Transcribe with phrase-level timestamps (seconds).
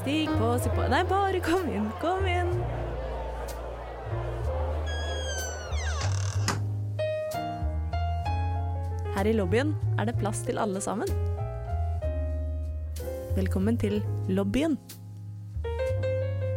[0.00, 2.54] Stig på, si på Nei, bare kom inn, kom inn.
[9.12, 11.10] Her i lobbyen er det plass til alle sammen.
[13.36, 13.98] Velkommen til
[14.32, 14.78] lobbyen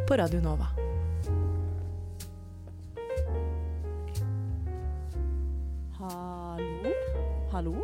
[0.07, 0.69] på Radio Nova.
[5.99, 6.95] Hallo?
[7.51, 7.75] Hallo?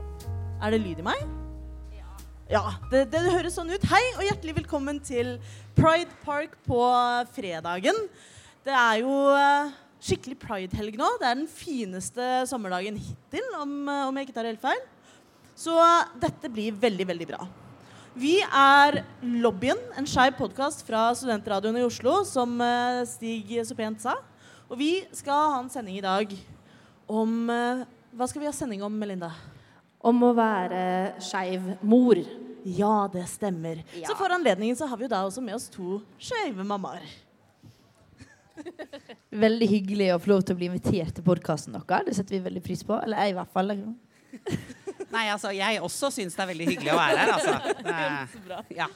[0.63, 1.38] Er det lyd i meg?
[2.49, 3.83] Ja, det, det høres sånn ut.
[3.91, 5.35] Hei og hjertelig velkommen til
[5.77, 6.79] Pride Park på
[7.35, 7.99] fredagen.
[8.65, 9.69] Det er jo eh,
[10.01, 11.11] skikkelig Pride-helg nå.
[11.21, 14.81] Det er den fineste sommerdagen hittil, om, eh, om jeg ikke tar helt feil.
[15.53, 17.45] Så eh, dette blir veldig, veldig bra.
[18.17, 19.03] Vi er
[19.45, 22.57] Lobbyen, en skeiv podkast fra studentradioen i Oslo, som
[23.13, 24.17] Stig så pent sa.
[24.65, 24.89] Og vi
[25.21, 26.33] skal ha en sending i dag
[27.05, 29.35] om Hva skal vi ha sending om, Melinda?
[29.99, 30.83] Om å være
[31.23, 32.19] skeiv mor.
[32.63, 33.81] Ja, det stemmer.
[33.95, 34.07] Ja.
[34.07, 37.03] Så for anledningen så har vi jo da også med oss to skeive mammaer.
[39.45, 42.07] Veldig hyggelig å få lov til å bli invitert til podkasten deres.
[42.07, 42.97] Det setter vi veldig pris på.
[42.99, 43.75] Eller jeg, i hvert fall.
[45.09, 47.53] Nei, altså, jeg også syns det er veldig hyggelig å være her, altså.
[48.49, 48.59] Så.
[48.75, 48.89] Ja.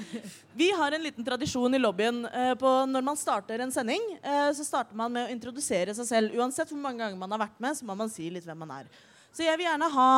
[0.60, 4.02] Vi har en liten tradisjon i lobbyen eh, på når man starter en sending.
[4.20, 6.36] Eh, så starter man med å introdusere seg selv.
[6.40, 8.74] Uansett hvor mange ganger man har vært med, så må man si litt hvem man
[8.80, 8.90] er.
[9.30, 10.12] Så jeg vil gjerne ha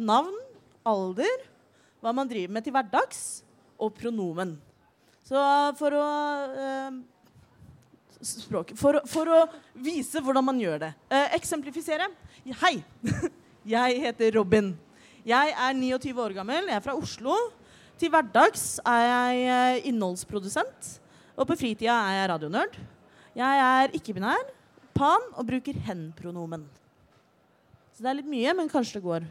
[0.00, 0.34] navn,
[0.86, 1.46] alder,
[2.00, 3.22] hva man driver med til hverdags,
[3.80, 4.58] og pronomen.
[5.24, 5.40] Så
[5.78, 6.04] for å
[6.60, 7.00] eh,
[8.20, 8.76] Språket.
[8.76, 9.38] for, for å
[9.80, 10.90] vise hvordan man gjør det.
[11.08, 12.10] Eh, eksemplifisere.
[12.60, 12.74] Hei,
[13.74, 14.74] jeg heter Robin.
[15.24, 17.36] Jeg er 29 år gammel, jeg er fra Oslo.
[18.00, 20.90] Til hverdags er jeg eh, innholdsprodusent,
[21.36, 22.76] og på fritida er jeg radionerd.
[23.36, 24.52] Jeg er ikke-binær,
[24.96, 26.66] pan og bruker hen-pronomen.
[28.00, 29.24] Så det er litt mye, men kanskje det går.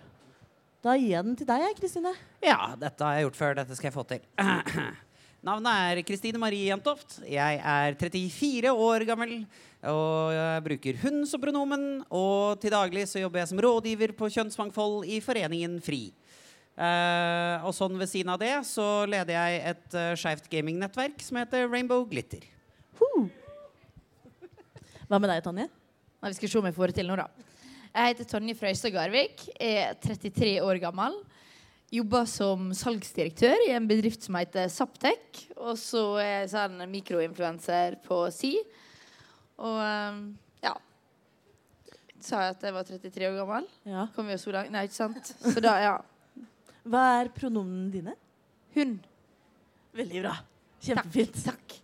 [0.86, 2.12] Da gir jeg den til deg, Kristine.
[2.46, 3.56] ja, dette har jeg gjort før.
[3.58, 4.22] Dette skal jeg få til.
[5.50, 7.18] Navnet er Kristine Marie Jentoft.
[7.26, 9.34] Jeg er 34 år gammel
[9.90, 12.06] og jeg bruker hun som pronomen.
[12.14, 16.04] Og til daglig så jobber jeg som rådgiver på kjønnsmangfold i Foreningen FRI.
[16.78, 21.42] Uh, og sånn ved siden av det så leder jeg et uh, skeivt gamingnettverk som
[21.42, 22.46] heter Rainbow Glitter.
[25.10, 25.66] Hva med deg, Tonje?
[25.66, 27.49] Nei, vi skal se om jeg får det til nå, da.
[27.90, 29.48] Jeg heter Tonje Frøystad Garvik.
[29.58, 31.16] Er 33 år gammel.
[31.90, 35.40] Jobber som salgsdirektør i en bedrift som heter Saptek.
[35.58, 38.52] Og så er jeg sånn mikroinfluenser på Si.
[39.58, 40.20] Og um,
[40.62, 40.76] ja.
[42.22, 43.70] Sa jeg at jeg var 33 år gammel?
[43.90, 44.06] Ja.
[44.14, 44.74] Kom vi jo så langt?
[44.76, 45.34] Nei, ikke sant?
[45.42, 45.96] Så da, ja.
[46.86, 48.14] Hva er pronomene dine?
[48.78, 49.00] Hun.
[49.98, 50.36] Veldig bra.
[50.86, 51.42] Kjempefint.
[51.50, 51.80] Takk.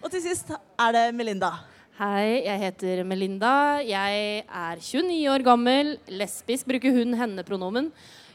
[0.00, 1.52] Og til sist er det Melinda.
[2.00, 3.82] Hei, jeg heter Melinda.
[3.84, 7.90] Jeg er 29 år gammel, lesbisk, bruker hun henne-pronomen.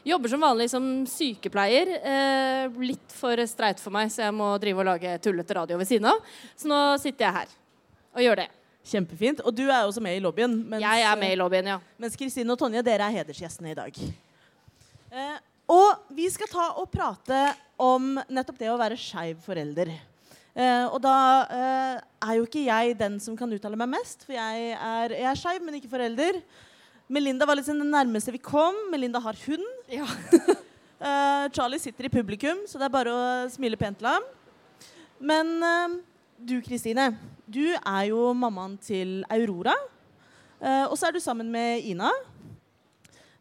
[0.06, 1.90] Jobber som vanlig som sykepleier.
[1.98, 5.90] Eh, litt for streit for meg, så jeg må drive og lage tullete radio ved
[5.90, 6.22] siden av.
[6.54, 7.58] Så nå sitter jeg her
[8.14, 8.48] og gjør det.
[8.86, 9.42] Kjempefint.
[9.42, 10.60] Og du er også med i lobbyen.
[10.62, 11.82] Mens, Jeg er med i lobbyen, ja.
[11.98, 14.02] Mens Kristine og Tonje, dere er hedersgjestene i dag.
[15.10, 15.38] Eh,
[15.74, 17.48] og vi skal ta og prate
[17.82, 19.90] om nettopp det å være skeiv forelder.
[20.56, 21.16] Eh, og da
[21.52, 25.28] eh, er jo ikke jeg den som kan uttale meg mest, for jeg er, jeg
[25.28, 26.40] er skeiv, men ikke forelder.
[27.12, 28.78] Melinda var liksom den nærmeste vi kom.
[28.92, 29.66] Melinda har hund.
[29.92, 30.08] Ja.
[30.96, 34.24] Eh, Charlie sitter i publikum, så det er bare å smile pent til ham.
[35.20, 35.50] Men
[36.40, 37.10] du, Kristine,
[37.44, 39.74] du er jo mammaen til Aurora.
[40.60, 42.10] Eh, og så er du sammen med Ina.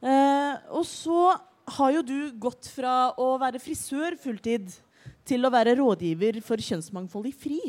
[0.04, 1.36] Eh, og så
[1.78, 4.70] har jo du gått fra å være frisør fulltid
[5.28, 7.62] til å være rådgiver for kjønnsmangfold i FRI.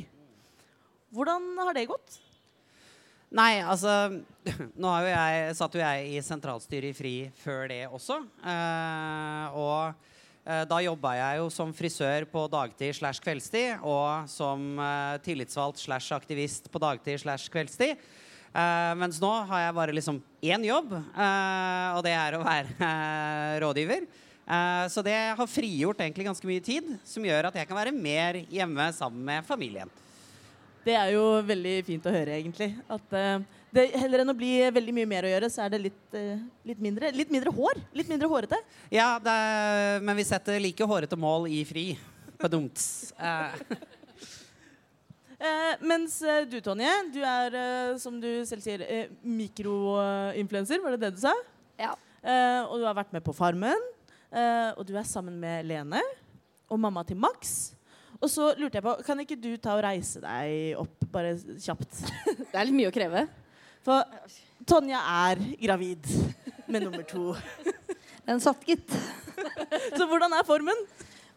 [1.17, 2.19] Hvordan har det gått?
[3.37, 3.93] Nei, altså
[4.81, 8.21] Nå har jo jeg, satt jo jeg i sentralstyret i FRI før det også.
[8.47, 9.97] Eh, og
[10.47, 13.83] eh, da jobba jeg jo som frisør på dagtid slash kveldstid.
[13.83, 17.99] Og som eh, tillitsvalgt slash aktivist på dagtid slash kveldstid.
[18.57, 22.71] Eh, mens nå har jeg bare liksom én jobb, eh, og det er å være
[22.79, 24.07] eh, rådgiver.
[24.47, 27.95] Eh, så det har frigjort egentlig ganske mye tid, som gjør at jeg kan være
[27.95, 29.91] mer hjemme sammen med familien.
[30.87, 32.71] Det er jo veldig fint å høre, egentlig.
[32.87, 33.41] At eh,
[33.75, 36.39] det, heller enn å bli veldig mye mer å gjøre, så er det litt, eh,
[36.71, 37.11] litt mindre.
[37.17, 37.83] Litt mindre hår.
[37.99, 38.61] Litt mindre hårete.
[38.95, 41.91] Ja, det er, men vi setter like hårete mål i fri.
[42.39, 42.81] Badumt.
[43.19, 43.61] Eh,
[45.37, 46.15] Eh, mens
[46.49, 50.81] du, Tonje, du er, eh, som du selv sier, eh, mikroinfluenser.
[50.81, 51.35] Var det det du sa?
[51.77, 51.91] Ja.
[52.25, 53.83] Eh, og du har vært med på Farmen.
[54.33, 56.03] Eh, og du er sammen med Lene
[56.71, 57.73] og mamma til Max.
[58.17, 62.01] Og så lurte jeg på, kan ikke du ta og reise deg opp, bare kjapt?
[62.51, 63.27] Det er litt mye å kreve.
[63.87, 64.03] For
[64.67, 66.09] Tonja er gravid
[66.67, 67.35] med nummer to.
[68.27, 68.91] Den satt, gitt.
[69.95, 70.81] Så hvordan er formen?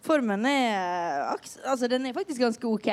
[0.01, 1.27] Formen er,
[1.67, 2.87] altså, den er faktisk ganske OK.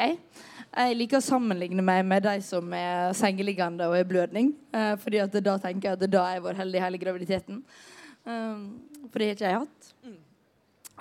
[0.76, 4.50] Jeg liker å sammenligne meg med de som er sengeliggende og er blødning.
[4.74, 7.62] Eh, fordi at da tenker jeg at da er jeg vår heldige hele graviditeten.
[8.26, 8.64] Um,
[9.10, 9.92] for det har ikke jeg hatt.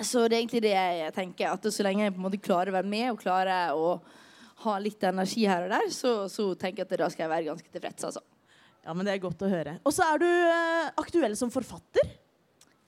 [0.04, 1.56] Så det er egentlig det jeg tenker.
[1.56, 3.96] At så lenge jeg på en måte klarer å være med og klarer å
[4.66, 7.48] ha litt energi her og der, så, så tenker jeg at da skal jeg være
[7.50, 8.08] ganske tilfreds.
[8.08, 8.24] altså.
[8.86, 9.80] Ja, men Det er godt å høre.
[9.84, 12.14] Og så er du eh, aktuell som forfatter.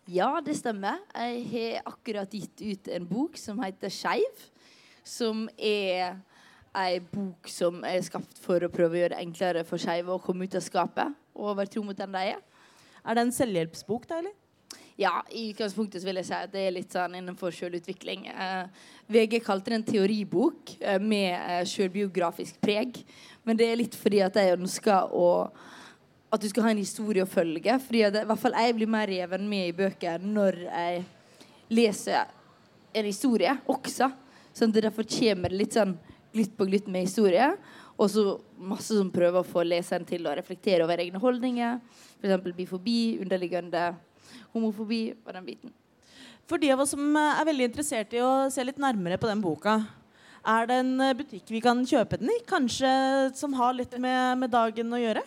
[0.07, 1.01] Ja, det stemmer.
[1.15, 4.45] Jeg har akkurat gitt ut en bok som heter Skeiv.
[5.07, 6.19] Som er
[6.77, 10.21] ei bok som er skapt for å prøve å gjøre det enklere for skeive å
[10.21, 12.43] komme ut av skapet og være tro mot den de er.
[13.07, 14.35] Er det en selvhjelpsbok, da, eller?
[14.97, 18.25] Ja, i utgangspunktet vil jeg si at det er litt sånn innenfor selvutvikling.
[18.33, 22.97] Eh, VG kalte det en teoribok eh, med eh, selvbiografisk preg.
[23.45, 25.27] Men det er litt fordi at jeg ønsker å
[26.27, 27.77] at du skal ha en historie å følge.
[27.85, 31.05] Fordi at, i hvert fall jeg blir mer reven med i bøker når jeg
[31.71, 32.33] leser
[32.97, 34.09] en historie også.
[34.57, 35.93] Sånn at derfor kommer det litt sånn
[36.33, 37.51] glitt på glitt med historie.
[37.97, 38.25] Og så
[38.57, 41.79] masse som prøver å få leseren til å reflektere over egne holdninger.
[42.17, 42.55] F.eks.
[42.57, 43.91] bifobi, underliggende
[44.53, 45.73] homofobi og den biten.
[46.47, 49.29] For de av oss som eh, er veldig interessert i å se litt nærmere på
[49.29, 49.81] den boka,
[50.47, 52.39] er det en eh, butikk vi kan kjøpe den i?
[52.47, 52.89] Kanskje
[53.35, 55.23] som har litt med, med dagen å gjøre?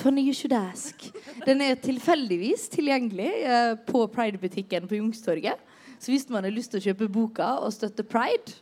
[0.00, 1.02] Funny you should ask.
[1.44, 5.60] Den er tilfeldigvis tilgjengelig eh, på Pride-butikken på Jungstorget.
[6.00, 8.54] Så hvis man har lyst til å kjøpe boka og støtte Pride,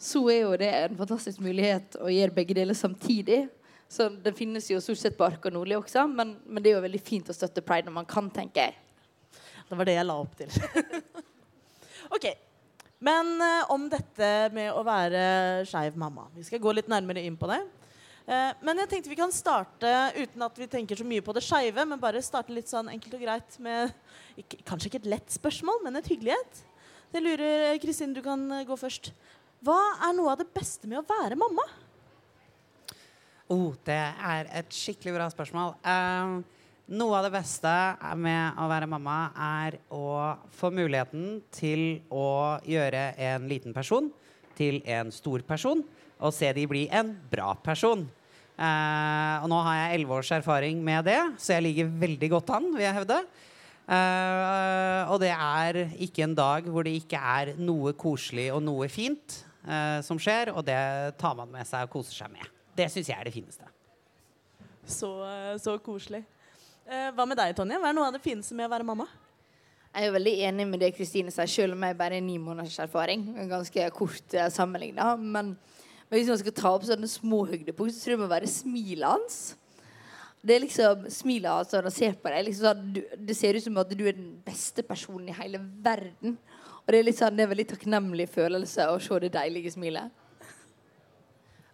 [0.00, 3.42] så er jo det en fantastisk mulighet å gjøre begge deler samtidig.
[3.90, 6.84] Så det finnes jo stort sett på Arka Nordli også, men, men det er jo
[6.84, 9.40] veldig fint å støtte Pride når man kan, tenker jeg.
[9.66, 10.54] Det var det jeg la opp til.
[12.16, 12.28] ok.
[13.02, 15.20] Men uh, om dette med å være
[15.66, 16.28] skeiv mamma.
[16.36, 17.58] Vi skal gå litt nærmere inn på det.
[18.28, 21.42] Uh, men jeg tenkte vi kan starte uten at vi tenker så mye på det
[21.46, 23.94] skeive, men bare starte litt sånn enkelt og greit med
[24.38, 26.64] ikke, kanskje ikke et lett spørsmål, men et hyggelighet.
[27.10, 29.10] Jeg lurer, Kristin, du kan eh, gå først.
[29.66, 31.64] Hva er noe av det beste med å være mamma?
[33.50, 35.72] Oh, det er et skikkelig bra spørsmål.
[35.82, 36.34] Um,
[36.94, 37.70] noe av det beste
[38.14, 44.06] med å være mamma er å få muligheten til å gjøre en liten person
[44.54, 45.82] til en stor person,
[46.20, 48.04] og se de bli en bra person.
[48.54, 52.54] Uh, og nå har jeg elleve års erfaring med det, så jeg ligger veldig godt
[52.54, 53.18] an, vil jeg hevde.
[53.90, 58.86] Uh, og det er ikke en dag hvor det ikke er noe koselig og noe
[58.92, 60.78] fint uh, som skjer, og det
[61.18, 62.59] tar man med seg og koser seg med.
[62.80, 63.66] Det syns jeg er det fineste.
[64.88, 66.22] Så, eh, så koselig.
[66.88, 67.78] Eh, hva med deg, Tonje?
[67.78, 69.06] Hva er noe av det fineste med å være mamma?
[69.90, 72.78] Jeg er veldig enig med det Kristine sier, selv om jeg bare har ni måneders
[72.82, 73.24] erfaring.
[73.50, 75.16] Ganske kort uh, sammenligna.
[75.18, 75.56] Men,
[76.06, 78.50] men hvis man skal ta opp sånne små høydepunkt, så tror jeg det må være
[78.50, 79.40] smilet hans.
[80.40, 82.46] Det er liksom Smilet hans når han ser på deg.
[82.46, 85.60] Liksom sånn, du, det ser ut som at du er den beste personen i hele
[85.84, 86.38] verden.
[86.80, 89.74] Og det er litt sånn, det er en veldig takknemlig følelse å se det deilige
[89.74, 90.19] smilet.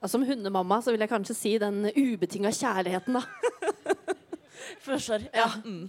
[0.06, 3.24] Og som hundemamma så vil jeg kanskje si den ubetinga kjærligheten, da.
[4.86, 5.24] Forstår.
[5.34, 5.48] Ja.
[5.64, 5.88] Mm.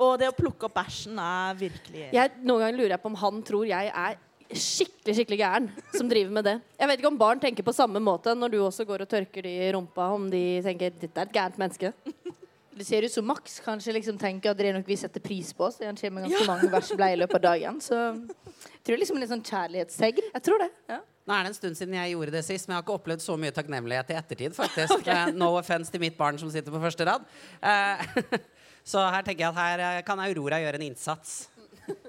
[0.00, 3.18] Og det å plukke opp bæsjen er virkelig Jeg, noen ganger lurer jeg på om
[3.20, 4.16] han tror jeg er
[4.52, 6.54] skikkelig skikkelig gæren som driver med det.
[6.80, 9.44] Jeg vet ikke om barn tenker på samme måte når du også går og tørker
[9.44, 11.92] de i rumpa, om de tenker 'dette er et gærent menneske'.
[12.72, 15.52] Det ser ut som Max kanskje liksom tenker at det er noe vi setter pris
[15.52, 15.68] på.
[15.68, 17.80] Så han kommer med ganske mange vers i løpet av dagen.
[17.84, 17.98] Så
[18.80, 20.30] jeg tror liksom en litt sånn kjærlighetstegn.
[20.32, 20.70] Jeg tror det.
[20.88, 21.02] Ja.
[21.22, 23.22] Nå er det en stund siden jeg gjorde det sist, men jeg har ikke opplevd
[23.22, 24.56] så mye takknemlighet i ettertid.
[24.56, 24.96] faktisk.
[25.02, 25.30] Okay.
[25.36, 27.22] No offence til mitt barn som sitter på første rad.
[27.62, 27.96] Eh,
[28.92, 31.48] så her tenker jeg at her eh, kan Aurora gjøre en innsats.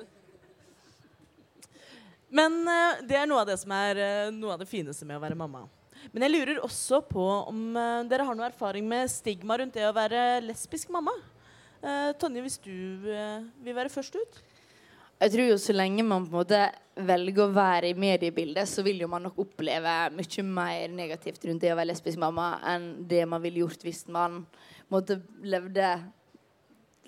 [2.34, 5.20] Men eh, det er noe av det som er eh, noe av det fineste med
[5.20, 5.68] å være mamma.
[6.12, 9.86] Men jeg lurer også på om eh, dere har noe erfaring med stigma rundt det
[9.88, 11.14] å være lesbisk mamma.
[11.84, 12.74] Eh, Tonje, hvis du
[13.14, 14.42] eh, vil være først ut?
[15.22, 16.64] Jeg tror jo så lenge man på en måte
[17.08, 21.64] velger å være i mediebildet, så vil jo man nok oppleve mye mer negativt rundt
[21.64, 24.44] det å være lesbisk mamma enn det man ville gjort hvis man
[24.92, 25.96] måtte levde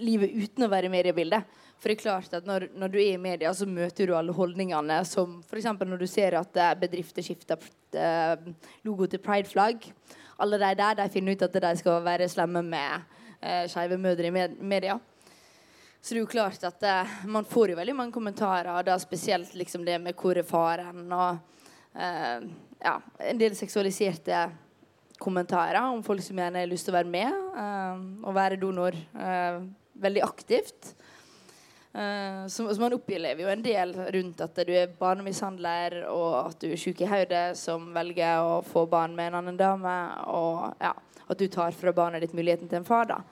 [0.01, 1.62] livet uten å være i mediebildet.
[1.79, 4.33] For det er klart at når, når du er i media, så møter du alle
[4.35, 5.67] holdningene som f.eks.
[5.77, 8.47] når du ser at eh, bedrifter skifter eh,
[8.88, 9.85] logo til prideflagg.
[10.41, 13.03] Alle de der de finner ut at de skal være slemme med
[13.39, 14.97] uh, skeive mødre i media.
[16.05, 19.55] Så det er jo klart at eh, man får jo veldig mange kommentarer, da spesielt
[19.57, 21.39] liksom det med hvor er faren, og
[21.97, 22.43] eh,
[22.85, 22.91] ja,
[23.25, 24.43] en del seksualiserte
[25.17, 28.93] kommentarer om folk som gjerne har lyst til å være med eh, og være donor
[28.93, 29.57] eh,
[30.05, 30.91] veldig aktivt.
[31.89, 36.59] Eh, så, så man opplever jo en del rundt at du er barnemishandler, og at
[36.62, 39.97] du er syk i hodet som velger å få barn med en annen dame,
[40.29, 40.93] og ja,
[41.25, 43.09] at du tar fra barnet ditt muligheten til en far.
[43.09, 43.24] da.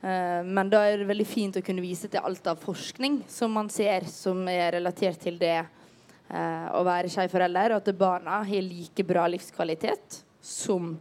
[0.00, 3.52] Eh, men da er det veldig fint å kunne vise til alt av forskning som
[3.52, 8.40] man ser som er relatert til det eh, å være skeiv forelder, og at barna
[8.48, 10.94] har like bra livskvalitet som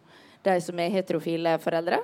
[0.43, 2.01] de som er heterofile foreldre.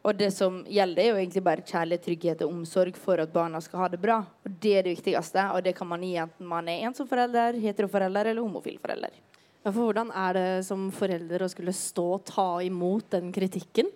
[0.00, 3.60] Og det som gjelder, er jo egentlig bare kjærlighet, trygghet og omsorg for at barna
[3.60, 4.22] skal ha det bra.
[4.46, 7.58] Og det er det viktigste, og det kan man gi enten man er ensom forelder,
[7.60, 9.18] heteroforelder eller homofil forelder.
[9.60, 13.92] Ja, for hvordan er det som forelder å skulle stå og ta imot den kritikken?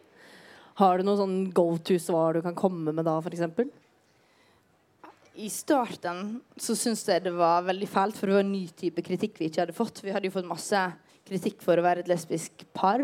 [0.80, 3.68] Har du noe sånn go to-svar du kan komme med da, f.eks.?
[5.34, 9.02] I starten så syntes jeg det var veldig fælt, for det var en ny type
[9.06, 10.02] kritikk vi ikke hadde fått.
[10.02, 10.82] Vi hadde jo fått masse
[11.26, 13.02] kritikk for å være et lesbisk par.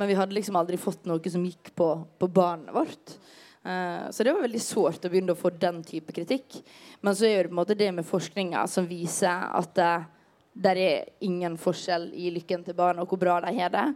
[0.00, 1.88] Men vi hadde liksom aldri fått noe som gikk på,
[2.18, 3.16] på barnet vårt.
[3.62, 6.58] Uh, så det var veldig sårt å begynne å få den type kritikk.
[7.04, 10.08] Men så er det på en måte det med forskninga som viser at uh,
[10.52, 13.86] det er ingen forskjell i lykken til barn og hvor bra de har det.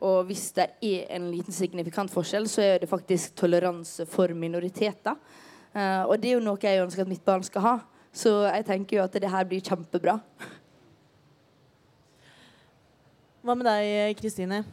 [0.00, 5.18] Og hvis det er en liten signifikant forskjell, så er det faktisk toleranse for minoriteter.
[5.74, 7.76] Uh, og det er jo noe jeg ønsker at mitt barn skal ha.
[8.10, 10.16] Så jeg tenker jo at det her blir kjempebra.
[13.40, 14.64] Hva med deg, Kristine?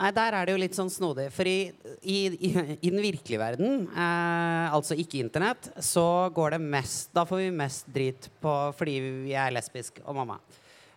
[0.00, 1.26] Nei, Der er det jo litt sånn snodig.
[1.34, 2.50] For i, i, i,
[2.80, 7.50] i den virkelige verden, eh, altså ikke Internett, så går det mest Da får vi
[7.52, 10.38] mest drit på fordi vi er lesbisk og mamma.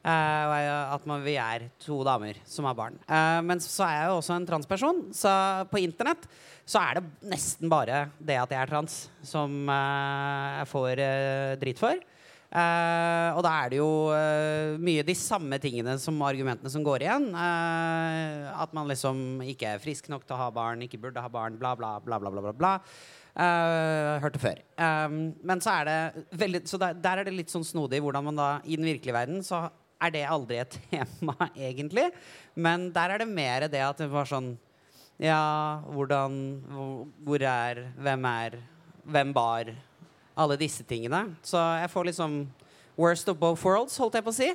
[0.03, 2.97] Eh, at man, vi er to damer som har barn.
[3.07, 5.33] Eh, men så er jeg jo også en transperson, så
[5.71, 6.27] på Internett
[6.67, 11.53] så er det nesten bare det at jeg er trans, som eh, jeg får eh,
[11.61, 12.09] drit for.
[12.53, 17.01] Uh, og da er det jo uh, mye de samme tingene som argumentene som går
[17.07, 17.25] igjen.
[17.33, 21.31] Uh, at man liksom ikke er frisk nok til å ha barn, ikke burde ha
[21.33, 22.19] barn, bla, bla, bla.
[22.21, 22.73] bla, bla, bla.
[24.21, 24.61] hørte før.
[24.77, 28.29] Um, men så er det veldig Så der, der, er det litt sånn snodig hvordan
[28.29, 29.65] man da i den virkelige verden så
[30.03, 32.09] er det aldri et tema, egentlig.
[32.55, 34.53] Men der er det mer det at det var sånn
[35.21, 36.35] Ja, hvordan
[37.23, 38.61] Hvor, er Hvem er
[39.03, 39.73] Hvem bar?
[40.33, 41.27] alle disse tingene.
[41.45, 42.37] Så jeg får liksom
[42.97, 44.49] worst of both worlds, holdt jeg på å si.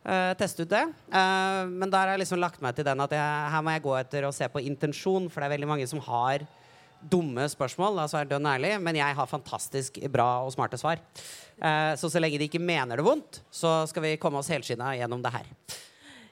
[0.00, 0.86] Uh, teste ut det.
[1.12, 3.84] Uh, men der har jeg liksom lagt meg til den at jeg, her må jeg
[3.84, 6.46] gå etter og se på intensjon, for det er veldig mange som har
[7.02, 11.00] dumme spørsmål, altså er dønn ærlig, men jeg har fantastisk bra og smarte svar.
[11.60, 14.94] Eh, så så lenge de ikke mener det vondt, så skal vi komme oss helskinna
[14.98, 15.48] gjennom det her.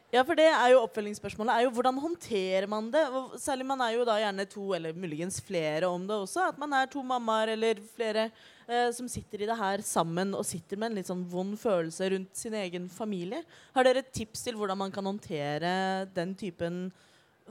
[0.09, 1.53] Ja, for det er jo oppfølgingsspørsmålet.
[1.53, 3.03] er jo Hvordan håndterer man det?
[3.37, 6.47] Særlig man er jo da gjerne to, eller muligens flere om det også.
[6.49, 8.31] At man er to mammaer eller flere
[8.65, 12.09] eh, som sitter i det her sammen og sitter med en litt sånn vond følelse
[12.15, 13.43] rundt sin egen familie.
[13.77, 16.87] Har dere tips til hvordan man kan håndtere den typen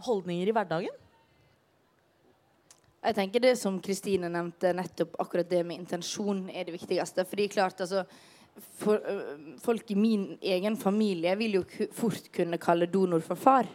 [0.08, 1.04] holdninger i hverdagen?
[3.08, 7.24] Jeg tenker det som Kristine nevnte, nettopp akkurat det med intensjon er det viktigste.
[7.24, 8.02] Fordi klart, altså
[8.82, 9.00] for,
[9.64, 11.62] folk i min egen familie vil jo
[11.96, 13.70] fort kunne kalle donor for far.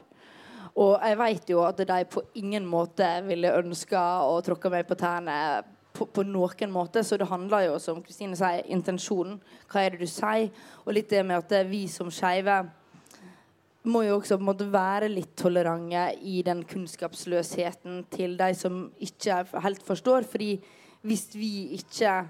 [0.76, 5.00] Og jeg vet jo at de på ingen måte ville ønska å tråkke meg på
[5.00, 5.38] tærne
[5.96, 7.00] på, på, noen måte.
[7.00, 9.40] Så det handler jo, som Kristine sier, intensjonen.
[9.72, 10.52] Hva er det du sier?
[10.84, 12.60] Og litt det med at vi som skeive
[13.84, 18.84] må jo også på en måte være litt tolerante i den kunnskapsløsheten til de som
[19.02, 20.22] ikke helt forstår.
[20.22, 20.60] fordi
[21.02, 22.28] hvis vi ikke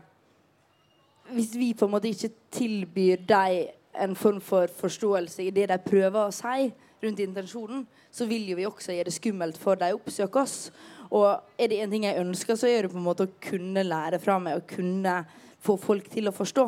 [1.32, 3.68] hvis vi på en måte ikke tilbyr dem
[4.02, 8.56] en form for forståelse i det de prøver å si rundt intensjonen, så vil jo
[8.56, 10.70] vi også gjøre det skummelt for dem å oppsøke oss.
[11.12, 11.28] Og
[11.58, 14.20] er det en ting jeg ønsker, så er det på en måte å kunne lære
[14.22, 15.16] fra meg og kunne
[15.62, 16.66] få folk til å forstå.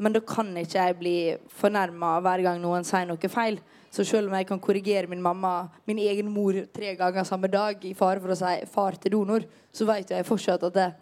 [0.00, 1.16] Men da kan ikke jeg bli
[1.60, 3.60] fornærma hver gang noen sier noe feil.
[3.92, 7.84] Så selv om jeg kan korrigere min mamma, min egen mor tre ganger samme dag
[7.84, 10.92] i fare for å si 'far til donor', så vet jeg fortsatt at det,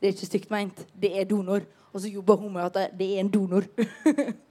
[0.00, 0.86] det er ikke stygt meint.
[0.94, 1.60] Det er donor.
[1.92, 3.64] Og så jobber hun med at det, er en donor.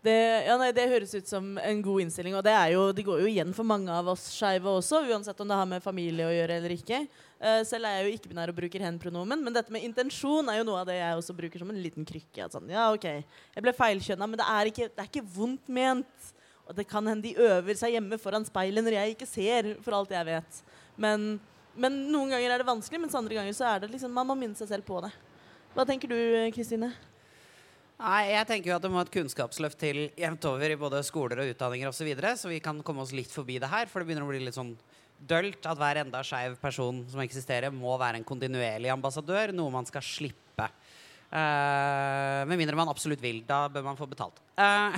[0.00, 0.16] det,
[0.46, 3.28] ja, nei, det, høres ut som en god innstilling, og det, jo, det går jo
[3.28, 6.56] igjen for mange av oss skeive også, uansett om det har med familie å gjøre
[6.56, 7.02] eller ikke.
[7.36, 10.64] Uh, selv er jeg jo ikke-binær og bruker hen-pronomen, men dette med intensjon er jo
[10.70, 12.48] noe av det jeg også bruker som en liten krykke.
[12.52, 13.06] Sånn, ja, ok,
[13.56, 16.32] jeg ble feilkjønna, men det er, ikke, det er ikke vondt ment.
[16.70, 19.98] Og det kan hende de øver seg hjemme foran speilet når jeg ikke ser, for
[19.98, 20.64] alt jeg vet.
[21.00, 21.34] Men,
[21.74, 24.38] men noen ganger er det vanskelig, mens andre ganger så er det liksom, man må
[24.38, 25.12] minne seg selv på det.
[25.74, 26.18] Hva tenker du,
[26.56, 26.94] Kristine?
[28.00, 31.42] Nei, jeg tenker jo at Det må et kunnskapsløft til jevnt over i både skoler
[31.42, 32.00] og utdanninger osv.
[32.00, 33.90] Så, videre, så vi kan komme oss litt forbi det her.
[33.90, 34.72] For det begynner å bli litt sånn
[35.20, 39.52] dølt at hver enda skeiv person som eksisterer, må være en kontinuerlig ambassadør.
[39.52, 40.70] Noe man skal slippe.
[41.30, 43.42] Uh, med mindre man absolutt vil.
[43.46, 44.40] Da bør man få betalt.
[44.56, 44.96] Uh,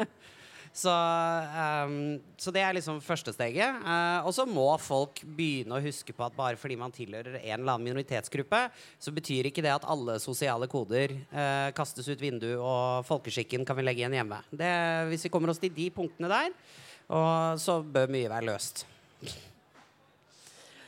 [0.70, 3.80] Så, um, så, det er liksom første steget.
[3.82, 7.56] Uh, og så må folk begynne å huske på at bare fordi man tilhører en
[7.56, 8.62] eller annen minoritetsgruppe,
[9.02, 13.78] så betyr ikke det at alle sosiale koder uh, kastes ut vinduet, og folkeskikken kan
[13.78, 14.38] vi legge igjen hjemme.
[14.50, 14.72] Det,
[15.10, 16.54] hvis vi kommer oss til de punktene der,
[17.10, 18.84] og, så bør mye være løst.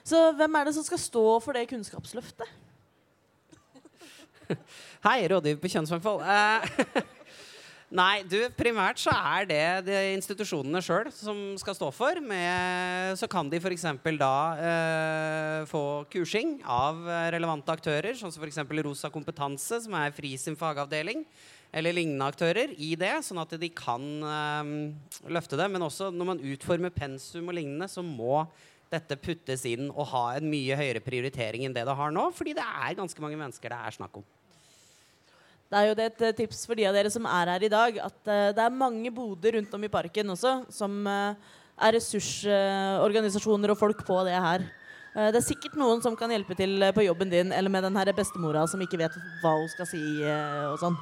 [0.07, 2.47] Så hvem er det som skal stå for det kunnskapsløftet?
[5.03, 6.23] Hei, rådgiver på kjønnsmangfold.
[6.23, 7.03] Eh,
[7.93, 12.17] Nei, du, primært så er det, det institusjonene sjøl som skal stå for.
[12.25, 13.85] Med, så kan de f.eks.
[14.17, 15.83] da eh, få
[16.13, 18.63] kursing av relevante aktører, sånn som f.eks.
[18.89, 21.27] Rosa kompetanse, som er FRI sin fagavdeling,
[21.69, 24.73] eller lignende aktører, i det, sånn at de kan eh,
[25.29, 25.69] løfte det.
[25.77, 28.47] Men også når man utformer pensum og lignende, så må
[28.93, 32.57] dette puttes inn og ha en mye høyere prioritering enn det det har nå, fordi
[32.57, 34.33] det er ganske mange mennesker det er snakk om.
[35.73, 37.73] Da er jo det et eh, tips for de av dere som er her i
[37.73, 41.33] dag, at uh, det er mange boder rundt om i parken også som uh,
[41.81, 44.67] er ressursorganisasjoner og folk på det her.
[45.13, 48.13] det er sikkert noen som kan hjelpe til på jobben din eller med den her
[48.17, 50.01] bestemora som ikke vet hva hun skal si
[50.69, 50.97] og sånn.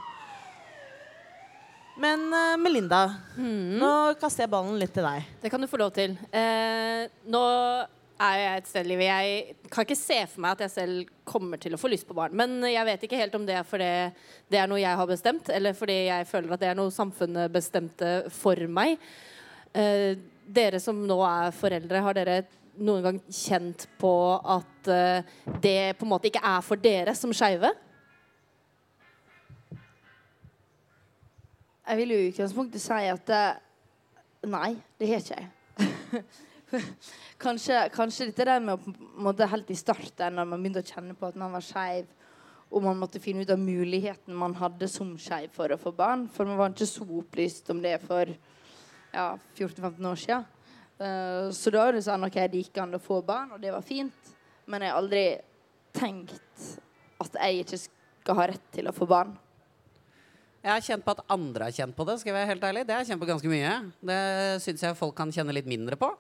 [2.01, 2.25] Men
[2.63, 3.03] Melinda,
[3.37, 3.77] mm.
[3.83, 5.29] nå kaster jeg ballen litt til deg.
[5.43, 6.17] Det kan du få lov til.
[7.31, 7.45] nå
[8.21, 11.13] er jeg et sted i livet Jeg kan ikke se for meg at jeg selv
[11.29, 12.35] kommer til å få lyst på barn.
[12.37, 13.91] Men jeg vet ikke helt om det er fordi
[14.53, 17.53] det er noe jeg har bestemt, eller fordi jeg føler at det er noe samfunnet
[17.55, 19.01] bestemte for meg.
[19.73, 20.19] Eh,
[20.51, 22.41] dere som nå er foreldre, har dere
[22.81, 25.31] noen gang kjent på at eh,
[25.63, 27.73] det på en måte ikke er for dere som skeive?
[31.91, 33.65] Jeg vil jo i utgangspunktet si at eh,
[34.51, 36.23] nei, det har ikke jeg.
[37.45, 38.95] kanskje, kanskje dette der med å
[39.27, 42.09] måtte helt i starten, når man begynte å kjenne på at man var skeiv,
[42.71, 46.29] og man måtte finne ut av muligheten man hadde som skeiv for å få barn.
[46.31, 49.27] For man var ikke så opplyst om det for ja,
[49.59, 50.49] 14-15 år siden.
[51.01, 53.73] Uh, så da var det sånn OK, det gikk an å få barn, og det
[53.75, 54.31] var fint.
[54.71, 55.25] Men jeg har aldri
[55.97, 56.69] tenkt
[57.21, 59.35] at jeg ikke skal ha rett til å få barn.
[60.61, 62.19] Jeg har kjent på at andre har kjent på det.
[62.21, 62.85] skal jeg være helt ærlig.
[62.85, 63.75] Det har jeg kjent på ganske mye.
[64.05, 64.23] Det
[64.61, 66.11] syns jeg folk kan kjenne litt mindre på.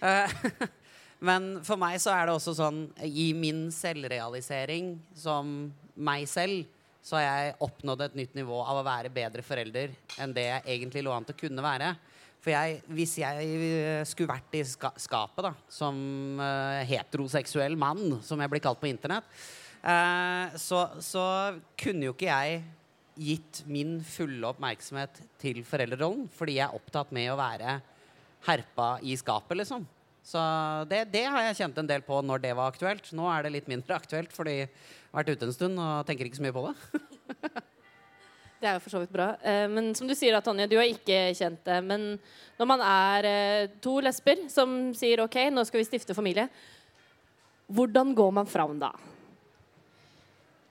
[0.00, 0.34] Eh,
[1.28, 6.64] men for meg så er det også sånn I min selvrealisering som meg selv,
[7.04, 10.66] så har jeg oppnådd et nytt nivå av å være bedre forelder enn det jeg
[10.76, 11.94] egentlig lå an til å kunne være.
[12.40, 15.96] For jeg, hvis jeg eh, skulle vært i ska skapet da, som
[16.40, 19.28] uh, heteroseksuell mann, som jeg blir kalt på internett,
[19.84, 21.24] uh, så, så,
[21.80, 22.62] kunne jo ikke jeg
[23.20, 27.76] gitt min fulle oppmerksomhet til foreldrerollen, fordi jeg er opptatt med å være
[28.46, 29.86] herpa i skapet, liksom.
[30.22, 30.40] Så
[30.90, 33.08] det, det, har jeg kjent en del på når det var aktuelt.
[33.16, 36.28] Nå er det litt mindre aktuelt fordi jeg har vært ute en stund og tenker
[36.28, 37.00] ikke så mye på det.
[38.60, 39.32] det er jo for så vidt bra.
[39.40, 41.78] Eh, men som du sier, da, Tonje, du har ikke kjent det.
[41.88, 42.10] Men
[42.60, 46.46] når man er eh, to lesber som sier OK, nå skal vi stifte familie,
[47.70, 48.92] hvordan går man fram da?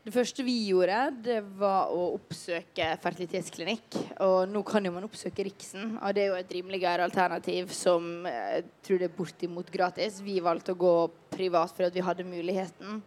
[0.09, 3.93] Det første vi gjorde, det var å oppsøke fertilitetsklinikk.
[4.25, 8.07] Og nå kan jo man oppsøke Riksen, og det er jo et rimeligere alternativ som
[8.25, 10.15] jeg tror det er bortimot gratis.
[10.25, 10.93] Vi valgte å gå
[11.29, 13.03] privat fordi vi hadde muligheten,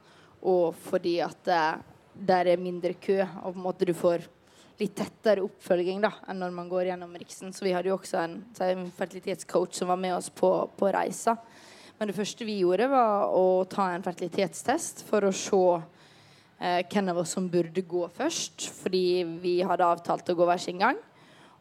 [0.47, 1.81] og fordi at uh,
[2.15, 4.29] der er mindre kø, og på en måte du får
[4.79, 7.51] litt tettere oppfølging da, enn når man går gjennom Riksen.
[7.51, 11.35] Så vi hadde jo også en, en fertilitetscoach som var med oss på, på reisa.
[11.99, 15.65] Men det første vi gjorde, var å ta en fertilitetstest for å se
[16.63, 19.07] eh, hvem av oss som burde gå først, fordi
[19.43, 21.01] vi hadde avtalt å gå hver sin gang.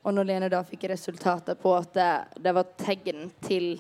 [0.02, 2.12] Og når Lene da fikk resultatet på at det,
[2.46, 3.74] det var tegn til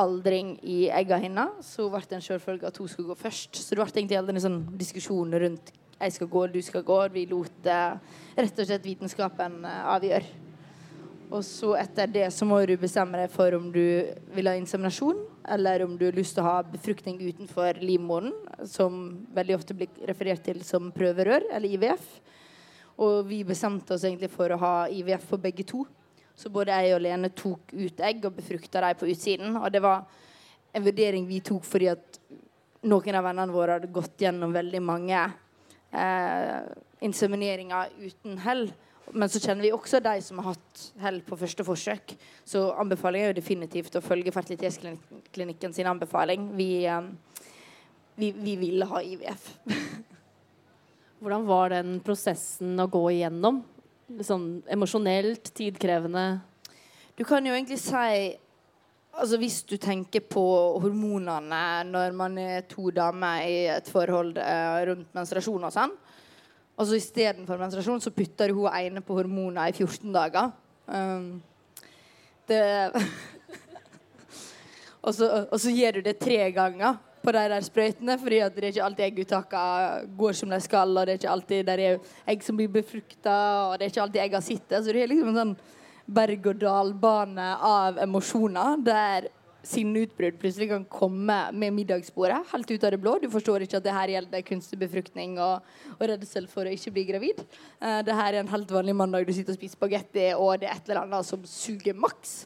[0.00, 3.56] aldring i egga hennes, så ble det en selvfølge at hun skulle gå først.
[3.60, 6.96] Så det ble egentlig aldri en sånn diskusjon rundt jeg skal gå, du skal gå.
[7.14, 10.43] Vi lot eh, rett og slett vitenskapen eh, avgjøre.
[11.34, 13.82] Og så etter det så må du bestemme deg for om du
[14.36, 15.18] vil ha inseminasjon,
[15.50, 18.30] eller om du har lyst til å ha befruktning utenfor livmoren,
[18.70, 22.06] som veldig ofte blir referert til som prøverør, eller IVF.
[23.02, 25.82] Og vi bestemte oss egentlig for å ha IVF for begge to.
[26.38, 29.58] Så både jeg og Lene tok ut egg og befrukta dem på utsiden.
[29.58, 30.06] Og det var
[30.74, 32.20] en vurdering vi tok fordi at
[32.86, 35.18] noen av vennene våre hadde gått gjennom veldig mange
[35.90, 36.62] eh,
[37.06, 38.68] insemineringer uten hell.
[39.12, 42.14] Men så kjenner vi også de som har hatt hell på første forsøk.
[42.48, 46.48] Så anbefalingen er jo definitivt å følge fertilitetsklinikken sin anbefaling.
[46.56, 47.12] Vi, um,
[48.16, 49.50] vi, vi ville ha IVF.
[51.24, 53.62] Hvordan var den prosessen å gå igjennom?
[54.24, 56.24] Sånn emosjonelt, tidkrevende?
[57.16, 58.40] Du kan jo egentlig si
[59.14, 60.42] Altså Hvis du tenker på
[60.82, 65.94] hormonene når man er to damer i et forhold eh, rundt menstruasjon og sånn,
[66.74, 70.50] og så istedenfor menstruasjon så putter hun ene på hormoner i 14 dager.
[70.86, 71.42] Um,
[72.48, 72.60] det
[75.04, 78.56] og, så, og, så, gjør du det tre ganger på de der sprøytene, fordi at
[78.56, 81.84] det er ikke alltid egguttakene går som de skal, og det er ikke alltid der
[81.86, 83.38] er egg som blir befrukta,
[83.70, 84.82] og det er ikke alltid egga sitter.
[84.82, 85.56] Så det er liksom en sånn
[86.04, 89.30] berg-og-dal-bane av emosjoner der
[89.68, 93.16] sinneutbrudd plutselig kan komme med middagsbordet helt ut av det blå.
[93.22, 95.64] Du forstår ikke at det her gjelder kunstig befruktning og,
[95.96, 97.42] og redsel for å ikke bli gravid.
[97.80, 99.26] Uh, det her er en helt vanlig mandag.
[99.26, 102.44] Du sitter og spiser spagetti, og det er et eller annet som suger maks.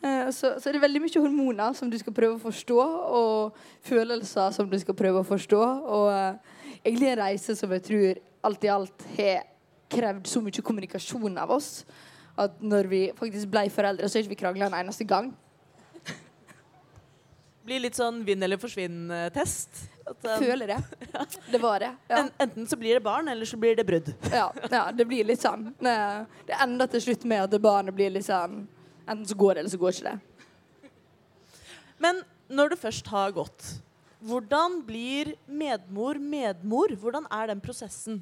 [0.00, 2.80] Uh, så, så det er veldig mye hormoner som du skal prøve å forstå,
[3.20, 5.64] og følelser som du skal prøve å forstå.
[5.96, 9.44] Og uh, egentlig en reise som jeg tror alt i alt har
[9.90, 11.72] krevd så mye kommunikasjon av oss
[12.40, 15.32] at når vi faktisk ble foreldre, så har ikke vi krangla en eneste gang.
[17.66, 19.82] Blir litt sånn vinn eller forsvinn-test.
[20.08, 20.78] Um, Føler det.
[21.52, 21.90] Det var det.
[22.08, 22.24] Ja.
[22.40, 24.08] Enten så blir det barn, eller så blir det brudd.
[24.32, 25.68] Ja, ja det blir litt sånn.
[25.80, 28.64] Det ender til slutt med at barnet blir litt sånn
[29.10, 30.90] Enten så går det, eller så går ikke det.
[31.98, 33.64] Men når det først har gått,
[34.22, 36.92] hvordan blir medmor medmor?
[36.94, 38.20] Hvordan er den prosessen?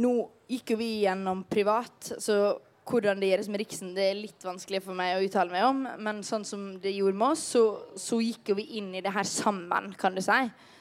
[0.00, 0.12] Nå
[0.50, 2.58] gikk jo vi gjennom privat, så
[2.90, 5.84] hvordan det gjøres med Riksen, det er litt vanskelig for meg å uttale meg om.
[6.02, 7.64] Men sånn som det gjorde med oss, så,
[7.98, 10.40] så gikk vi inn i det her sammen, kan du si.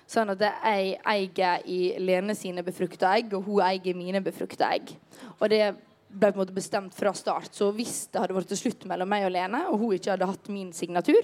[0.09, 4.95] Sånn at jeg eier i Lene sine befrukta egg, og hun eier mine befrukta egg.
[5.37, 5.61] Og det
[6.09, 7.53] ble på en måte bestemt fra start.
[7.53, 10.29] Så hvis det hadde vært til slutt mellom meg og Lene, og hun ikke hadde
[10.31, 11.21] hatt min signatur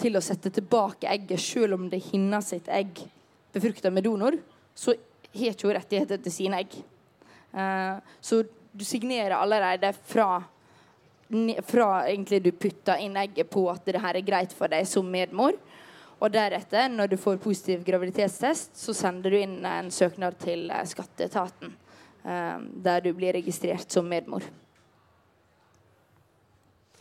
[0.00, 3.00] til å sette tilbake egget, selv om det er hennes sitt egg
[3.54, 4.36] befrukta med donor,
[4.76, 4.94] så
[5.32, 6.76] har ikke hun rettigheter til sine egg.
[7.50, 8.44] Uh, så
[8.80, 10.40] du signerer allerede fra,
[11.68, 15.08] fra egentlig du putter inn egget på at det her er greit for deg som
[15.10, 15.58] medmor.
[16.20, 20.84] Og deretter, når du får positiv graviditetstest, så sender du inn en søknad til eh,
[20.88, 21.76] skatteetaten.
[22.20, 24.44] Um, der du blir registrert som medmor.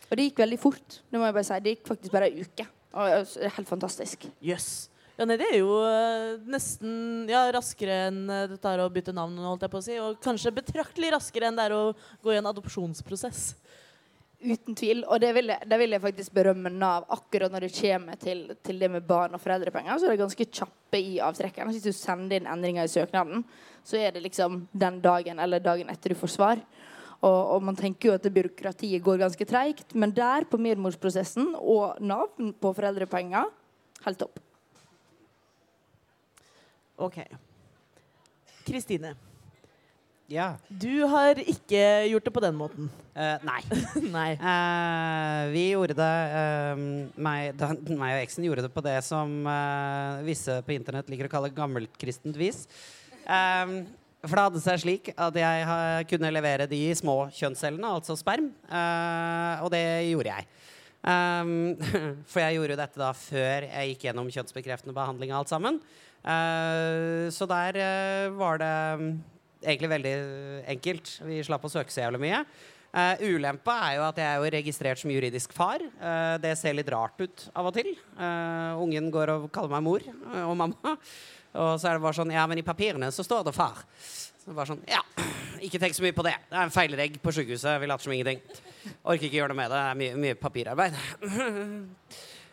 [0.07, 1.01] Og det gikk veldig fort.
[1.11, 1.57] Det må jeg bare si.
[1.59, 2.67] Det gikk faktisk bare ei uke.
[2.95, 4.23] Og det er helt fantastisk.
[4.39, 4.88] Yes.
[5.19, 9.11] Ja, nei, det er jo uh, nesten ja, raskere enn uh, det tar å bytte
[9.11, 9.97] navn, holdt jeg på å si.
[9.99, 11.81] Og kanskje betraktelig raskere enn det er å
[12.23, 13.41] gå i en adopsjonsprosess.
[14.39, 15.03] Uten tvil.
[15.11, 18.45] Og det vil, jeg, det vil jeg faktisk berømme Nav akkurat når det kommer til,
[18.63, 19.99] til, det med barn og foreldrepenger.
[19.99, 21.75] Så er det ganske kjappe i avtrekkeren.
[21.75, 23.43] Hvis du sender inn endringer i søknaden,
[23.83, 26.63] så er det liksom den dagen eller dagen etter du får svar.
[27.19, 31.57] Og, og, man tenker jo at det byråkratiet går ganske treigt, men der, på medmorsprosessen
[31.59, 33.51] og Nav på foreldrepenger,
[34.05, 34.39] helt topp.
[36.99, 37.23] OK.
[38.67, 39.15] Kristine.
[40.29, 40.51] Ja.
[40.69, 41.81] Du har ikke
[42.11, 42.89] gjort det på den måten.
[43.15, 43.61] Uh, nei.
[44.17, 44.27] nei.
[44.37, 46.83] Uh, vi gjorde det uh,
[47.17, 49.31] meg, da, meg, og eksen gjorde det på det som
[50.27, 52.67] visse på internett liker å kalle gammelkristent vis.
[53.25, 58.51] for det hadde seg slik at jeg kunne levere de små kjønnscellene, altså sperm.
[59.63, 60.49] og det gjorde jeg.
[60.99, 61.77] Um,
[62.29, 65.81] for jeg gjorde dette da før jeg gikk gjennom kjønnsbekreftende behandling og alt sammen.
[66.23, 69.07] Uh, så der uh, var det um,
[69.63, 70.15] egentlig veldig
[70.75, 71.13] enkelt.
[71.27, 72.43] Vi slapp å søke så jævlig mye.
[72.89, 75.83] Uh, ulempa er jo at jeg er jo registrert som juridisk far.
[76.01, 77.91] Uh, det ser litt rart ut av og til.
[78.17, 80.07] Uh, ungen går og kaller meg mor
[80.47, 80.95] og mamma.
[81.59, 83.83] Og så er det bare sånn Ja, men i papirene så står det far.
[84.41, 85.03] Så bare sånn Ja,
[85.65, 86.35] ikke tenk så mye på det.
[86.49, 87.77] Det er en feilregg på sjukehuset.
[87.81, 88.41] Vi later som ingenting.
[89.03, 89.77] Orker ikke gjøre noe med det.
[89.77, 90.99] Det er mye, mye papirarbeid.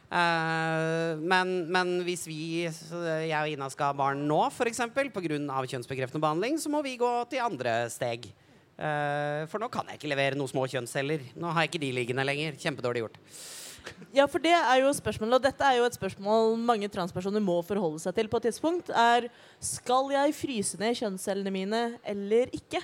[0.07, 4.85] Uh, men, men, hvis vi, jeg og Ina skal ha barn nå, f.eks.
[4.95, 5.13] pga.
[5.19, 8.29] kjønnsbekreftende behandling, så må vi gå til andre steg.
[8.77, 11.25] Uh, for nå kan jeg ikke levere noen små kjønnsceller.
[11.35, 12.59] Nå har jeg ikke de liggende lenger.
[12.61, 13.23] Kjempedårlig gjort.
[14.15, 17.61] Ja, for det er jo spørsmålet, og dette er jo et spørsmål mange transpersoner må
[17.67, 19.29] forholde seg til på et tidspunkt, er
[19.63, 22.83] skal jeg fryse ned kjønnscellene mine eller ikke?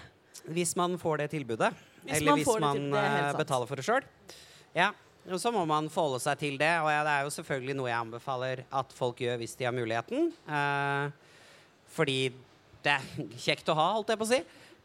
[0.53, 4.07] Hvis man får det tilbudet, hvis eller hvis man uh, betaler for det sjøl.
[4.77, 4.91] Ja.
[5.31, 6.73] Og så må man forholde seg til det.
[6.83, 10.33] Og det er jo selvfølgelig noe jeg anbefaler at folk gjør hvis de har muligheten.
[10.51, 11.37] Eh,
[11.93, 12.19] fordi
[12.83, 14.43] det er kjekt å ha, holdt jeg på å si.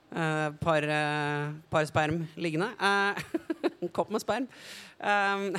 [0.07, 2.69] Uh, par, uh, par, sperm liggende.
[2.79, 3.17] Uh,
[3.81, 4.45] en kopp med sperm.
[5.01, 5.49] Um,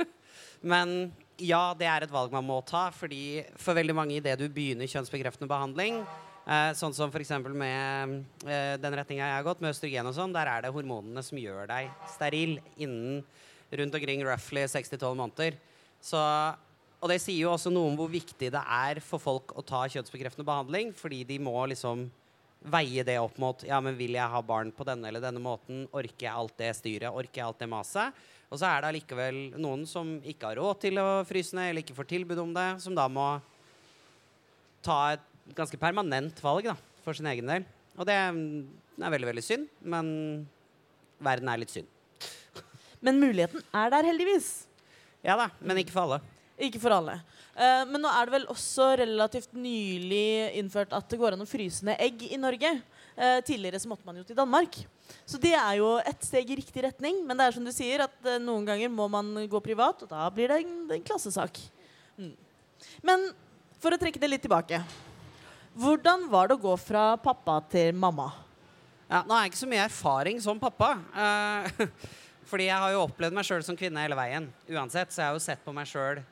[0.72, 0.94] men
[1.38, 2.88] ja, det er et valg man må ta.
[2.96, 6.02] Fordi for veldig mange idet du begynner kjønnsbekreftende behandling,
[6.76, 7.30] sånn som f.eks.
[7.56, 11.38] med den retninga jeg har gått, med østrogen og sånn, der er det hormonene som
[11.40, 13.22] gjør deg steril innen
[13.70, 15.56] rundt omkring roughly 6-12 måneder.
[16.04, 16.20] Så,
[17.00, 19.84] og det sier jo også noe om hvor viktig det er for folk å ta
[19.88, 22.06] kjønnsbekreftende behandling, fordi de må liksom
[22.64, 25.84] veie det opp mot Ja, men vil jeg ha barn på denne eller denne måten?
[25.92, 27.12] Orker jeg alt det styret?
[27.12, 28.22] Orker jeg alt det maset?
[28.52, 31.84] Og så er det allikevel noen som ikke har råd til å fryse ned, eller
[31.84, 33.26] ikke får tilbud om det, som da må
[34.84, 35.24] ta et
[35.56, 37.66] ganske permanent valg da, for sin egen del.
[37.98, 38.36] Og det er
[39.10, 40.06] veldig, veldig synd, men
[41.24, 41.93] verden er litt synd.
[43.04, 44.48] Men muligheten er der heldigvis.
[45.24, 46.20] Ja da, men ikke for alle.
[46.60, 47.18] Ikke for alle.
[47.54, 51.48] Uh, men nå er det vel også relativt nylig innført at det går an å
[51.48, 52.70] fryse ned egg i Norge.
[53.14, 54.80] Uh, tidligere så måtte man jo til Danmark.
[55.28, 57.20] Så det er jo et steg i riktig retning.
[57.26, 60.10] Men det er som du sier, at uh, noen ganger må man gå privat, og
[60.10, 61.60] da blir det en, en klassesak.
[62.16, 62.34] Mm.
[63.04, 63.28] Men
[63.82, 64.80] for å trekke det litt tilbake.
[65.74, 68.30] Hvordan var det å gå fra pappa til mamma?
[69.08, 70.94] Ja, nå har jeg ikke så mye erfaring som pappa.
[71.14, 71.88] eh,
[72.54, 74.46] fordi jeg har jo opplevd meg sjøl som kvinne hele veien.
[74.70, 76.22] Uansett, Så jeg har jo sett på meg sjøl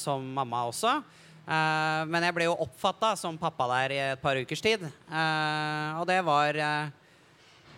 [0.00, 1.02] som mamma også.
[1.42, 4.84] Uh, men jeg ble jo oppfatta som pappa der i et par ukers tid.
[5.10, 6.92] Uh, og det var uh,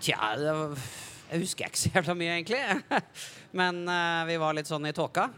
[0.04, 0.82] Tja, det var,
[1.30, 2.60] jeg husker ikke så jævla mye, egentlig.
[3.58, 3.78] men
[4.28, 5.28] vi var litt sånn i tåka.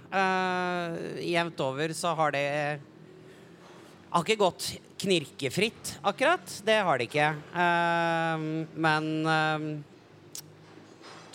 [1.23, 2.47] jevnt over så har det
[4.11, 4.67] Har ikke gått
[4.99, 6.57] knirkefritt, akkurat.
[6.67, 7.29] Det har det ikke.
[8.75, 9.85] men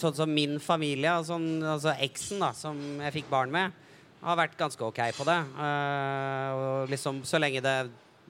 [0.02, 3.78] sånn som min familie, sånn, altså eksen da, som jeg fikk barn med
[4.22, 5.38] har vært ganske ok på det.
[5.58, 7.76] Uh, liksom, så lenge det,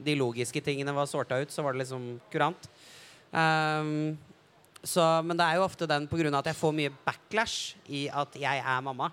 [0.01, 2.69] de logiske tingene var sorta ut, så var det liksom kurant.
[3.31, 4.17] Um,
[4.81, 6.31] så, men det er jo ofte den pga.
[6.39, 9.11] at jeg får mye backlash i at jeg er mamma.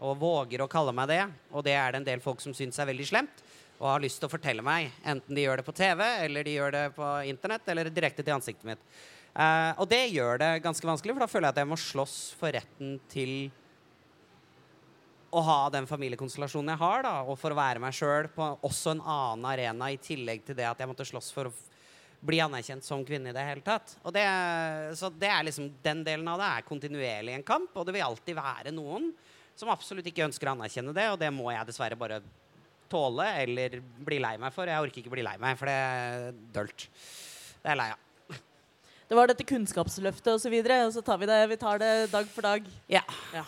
[0.00, 1.24] Og våger å kalle meg det.
[1.52, 3.42] Og det er det en del folk som syns er veldig slemt.
[3.80, 6.52] Og har lyst til å fortelle meg, enten de gjør det på TV, eller de
[6.52, 8.82] gjør det på internett, eller direkte til ansiktet mitt.
[9.30, 12.16] Uh, og det gjør det ganske vanskelig, for da føler jeg at jeg må slåss
[12.38, 13.34] for retten til
[15.30, 18.96] å ha den familiekonstellasjonen jeg har, da, og for å være meg sjøl på også
[18.96, 21.54] en annen arena, i tillegg til det at jeg måtte slåss for å
[22.26, 23.94] bli anerkjent som kvinne i det hele tatt.
[24.02, 24.26] Og det,
[24.98, 28.04] så det er liksom, Den delen av det er kontinuerlig en kamp, og det vil
[28.04, 29.08] alltid være noen
[29.56, 32.20] som absolutt ikke ønsker å anerkjenne det, og det må jeg dessverre bare
[32.90, 34.68] tåle eller bli lei meg for.
[34.68, 36.88] Jeg orker ikke bli lei meg, for det er dølt.
[37.60, 38.09] Det er lei av.
[39.10, 41.80] Det var dette kunnskapsløftet osv., og, så videre, og så tar vi det vi tar
[41.82, 42.66] det dag for dag.
[42.86, 43.00] Ja.
[43.34, 43.42] ja.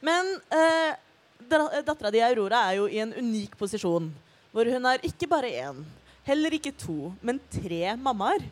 [0.00, 0.94] Men eh,
[1.84, 4.06] dattera di Aurora er jo i en unik posisjon.
[4.54, 5.82] Hvor hun er ikke bare én,
[6.24, 8.46] heller ikke to, men tre mammaer.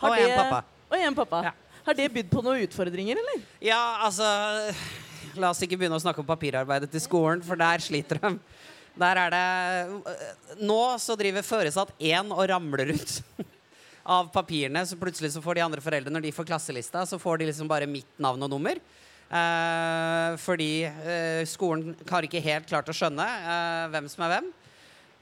[0.00, 0.62] og én pappa.
[0.88, 1.42] Og en pappa.
[1.50, 1.52] Ja.
[1.84, 3.44] Har det bydd på noen utfordringer, eller?
[3.60, 4.24] Ja, altså
[5.36, 8.32] La oss ikke begynne å snakke om papirarbeidet til skolen, for der sliter de.
[8.96, 13.18] Der er det Nå så driver foresatt én og ramler ut
[14.06, 14.84] av papirene.
[14.86, 17.70] Så plutselig så får de andre foreldrene, når de får klasselista, så får de liksom
[17.70, 18.80] bare mitt navn og nummer.
[19.26, 24.54] Eh, fordi eh, skolen har ikke helt klart å skjønne eh, hvem som er hvem.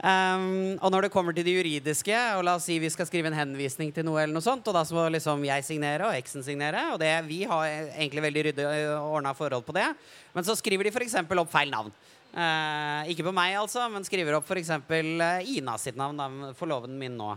[0.04, 3.30] Um, og når det kommer til det juridiske, og la oss si vi skal skrive
[3.30, 6.44] en henvisning til noe, eller noe sånt, og da må liksom jeg signere og eksen
[6.44, 8.66] signere, og det, vi har egentlig veldig ryddig
[8.98, 9.86] ordna forhold på det,
[10.34, 11.14] men så skriver de f.eks.
[11.22, 11.94] opp feil navn.
[12.34, 14.72] Ikke på meg, altså, men skriver opp f.eks.
[14.90, 17.30] Uh, Ina sitt navn, da, forloven min nå,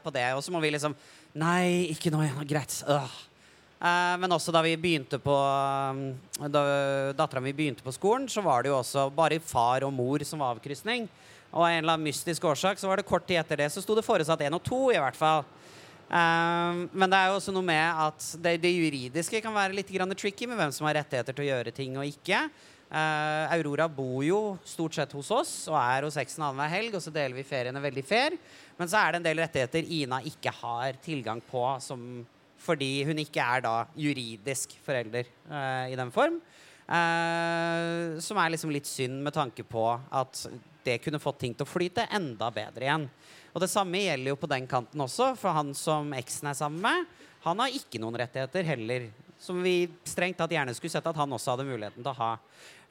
[0.00, 0.26] på det.
[0.32, 0.96] Og så må vi liksom
[1.34, 2.44] Nei, ikke nå igjen.
[2.48, 2.76] Greit.
[2.86, 3.08] Uh.
[3.84, 5.34] Uh, men også da vi begynte på
[6.38, 6.62] Da
[7.12, 10.40] dattera mi begynte på skolen, så var det jo også bare far og mor som
[10.40, 11.08] var avkrysning.
[11.54, 13.82] Og av en eller annen mystisk årsak så var det kort tid etter det så
[13.82, 15.44] sto det foresatt én og to, i hvert fall.
[16.10, 20.46] Men det er jo også noe med at det, det, juridiske kan være litt tricky
[20.50, 22.42] med hvem som har rettigheter til å gjøre ting og ikke.
[22.94, 27.02] Uh, Aurora bor jo stort sett hos oss og er hos eksen annenhver helg, og
[27.02, 28.36] så deler vi feriene veldig fair.
[28.78, 32.22] Men så er det en del rettigheter Ina ikke har tilgang på, som
[32.64, 36.38] fordi hun ikke er da juridisk forelder uh, i den form.
[36.84, 40.46] Uh, som er liksom litt synd med tanke på at
[40.84, 43.08] det kunne fått ting til å flyte enda bedre igjen.
[43.54, 46.84] Og det samme gjelder jo på den kanten også, for han som eksen er sammen
[46.84, 47.10] med,
[47.44, 49.10] han har ikke noen rettigheter heller.
[49.44, 52.30] Som vi strengt tatt gjerne skulle sett at han også hadde muligheten til å ha.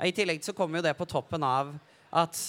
[0.05, 1.71] I tillegg så kommer jo det på toppen av
[2.13, 2.41] at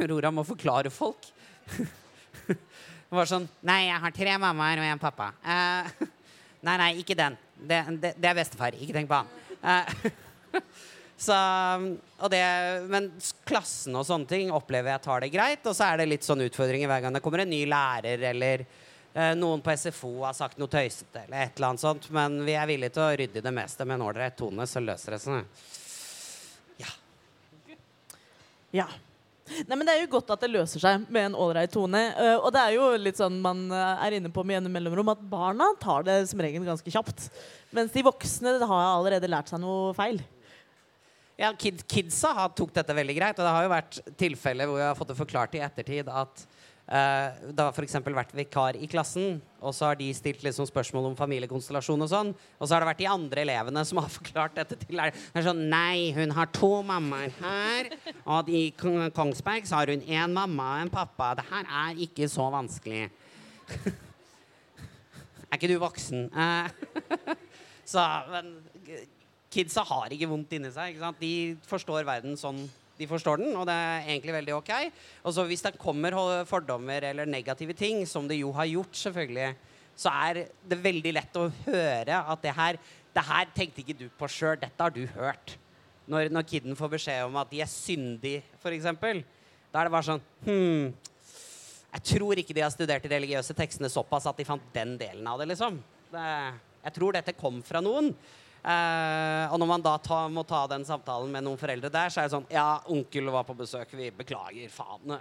[0.00, 1.28] Aurora må forklare folk.
[1.76, 5.30] Det var sånn Nei, jeg har tre mammaer og en pappa.
[5.46, 6.08] Uh,
[6.60, 7.36] Nei, nei, ikke den.
[7.56, 8.76] Det, det, det er bestefar.
[8.76, 9.30] Ikke tenk på han.
[9.64, 10.60] Uh,
[11.26, 11.36] så,
[12.32, 12.42] det,
[12.92, 13.08] men
[13.48, 15.64] klassen og sånne ting opplever jeg tar det greit.
[15.64, 18.66] Og så er det litt sånn utfordringer hver gang det kommer en ny lærer eller
[19.34, 22.08] noen på SFO har sagt noe tøysete eller et eller annet sånt.
[22.14, 24.82] Men vi er villige til å rydde i det meste med en ålreit tone, så
[24.84, 25.62] løser det seg.
[26.78, 26.92] Ja.
[28.82, 28.86] Ja.
[29.66, 32.00] Nei, men Det er jo godt at det løser seg med en ålreit tone.
[32.14, 35.10] Uh, og det er jo litt sånn man eh, er inne på med gjennom mellomrom
[35.12, 37.26] at barna tar det som regel ganske kjapt.
[37.74, 40.20] Mens de voksne har allerede lært seg noe feil.
[41.40, 43.38] Ja, kid, Kidsa har tok dette veldig greit.
[43.38, 46.44] Og det har jo vært tilfeller hvor vi har fått det forklart i ettertid at
[46.90, 48.00] Uh, det har f.eks.
[48.02, 52.02] vært vikar i klassen, og så har de stilt liksom spørsmål om familiekonstellasjon.
[52.02, 54.98] Og sånn Og så har det vært de andre elevene som har forklart dette til
[54.98, 55.28] læreren.
[55.30, 57.92] Det er sånn Nei, hun har to mammaer her.
[58.26, 61.36] Og i Kongsberg så har hun én mamma og en pappa.
[61.38, 63.06] Det her er ikke så vanskelig.
[65.46, 66.26] er ikke du voksen?
[66.34, 66.66] Uh,
[67.92, 68.02] så
[68.34, 68.56] men
[69.50, 70.98] kidsa har ikke vondt inni seg.
[71.22, 71.34] De
[71.70, 72.64] forstår verden sånn
[73.00, 74.72] de forstår den, og det er egentlig veldig ok.
[75.24, 76.14] Og så hvis det kommer
[76.48, 79.54] fordommer eller negative ting, som det jo har gjort, selvfølgelig,
[80.00, 84.04] så er det veldig lett å høre at det her Det her tenkte ikke du
[84.14, 84.54] på sjøl.
[84.60, 85.56] Dette har du hørt.
[86.06, 88.86] Når, når kiden får beskjed om at de er syndige, f.eks.,
[89.70, 90.92] da er det bare sånn Hm.
[91.90, 95.26] Jeg tror ikke de har studert de religiøse tekstene såpass at de fant den delen
[95.26, 95.80] av det, liksom.
[96.12, 96.28] Det,
[96.84, 98.12] jeg tror dette kom fra noen.
[98.60, 102.20] Eh, og når man da ta, må ta den samtalen med noen foreldre der, så
[102.20, 103.94] er det sånn Ja, onkel var på besøk.
[103.96, 104.68] Vi beklager.
[104.72, 105.16] Faen.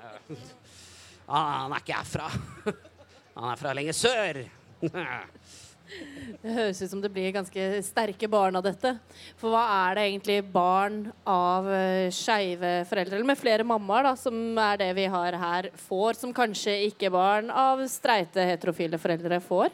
[1.30, 2.28] Han er ikke herfra.
[3.40, 4.44] Han er fra lenger sør.
[5.90, 8.92] Det høres ut som det blir ganske sterke barn av dette.
[9.40, 14.14] For hva er det egentlig barn av uh, skeive foreldre, eller med flere mammaer, da,
[14.20, 19.42] som er det vi har her, får, som kanskje ikke barn av streite, heterofile foreldre
[19.42, 19.74] får?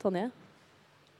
[0.00, 0.30] Tonje?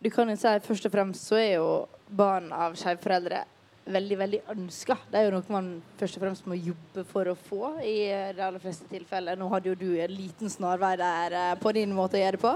[0.03, 1.67] Du kan jo si Først og fremst så er jo
[2.11, 3.45] barn av skeive foreldre
[3.83, 4.97] veldig veldig ønska.
[5.11, 7.97] Det er jo noe man først og fremst må jobbe for å få i
[8.35, 9.39] de aller fleste tilfeller.
[9.39, 12.43] Nå hadde jo du en liten snarvei der eh, på din måte å gjøre det
[12.43, 12.53] på.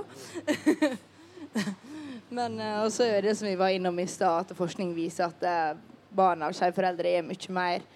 [2.37, 5.78] Men uh, også er det som vi var innom i stad, at forskning viser at
[6.14, 7.87] barn av skeive foreldre er mye mer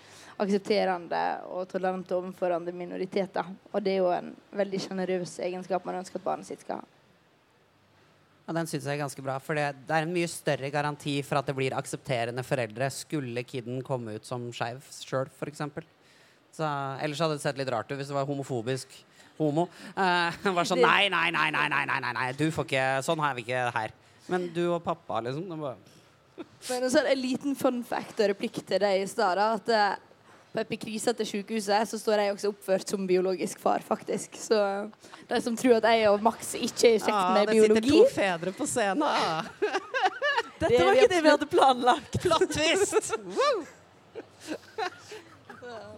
[0.40, 3.50] aksepterende og tolerante overfor andre minoriteter.
[3.74, 4.32] Og det er jo en
[4.62, 6.99] veldig sjenerøs egenskap man ønsker at barnet sitt skal ha.
[8.50, 9.36] Ja, Den syns jeg er ganske bra.
[9.38, 13.44] For det, det, er en mye større garanti for at det blir aksepterende foreldre skulle
[13.46, 15.62] kiden komme ut som skeiv sjøl, f.eks.
[16.58, 18.96] Ellers hadde det sett litt rart ut hvis det var homofobisk
[19.38, 19.68] homo.
[19.94, 23.22] Eh, var sånn nei nei nei, nei, nei, nei, nei, nei, du får ikke Sånn
[23.22, 23.94] har vi ikke her.
[24.26, 25.46] Men du og pappa, liksom.
[25.54, 29.38] Men så en liten fun fact og replikk til deg i stad.
[29.46, 30.09] At eh,
[30.50, 34.34] på epikrisa til sykehuset, så står jeg også oppført som biologisk far, faktisk.
[34.38, 34.58] Så
[35.30, 37.84] de som tror at jeg og Max ikke er i slekt ah, med biologi Det
[37.84, 39.04] sitter to fedre på scenen.
[40.60, 42.18] Dette det var ikke det vi hadde planlagt.
[42.24, 43.14] Plattvist twist!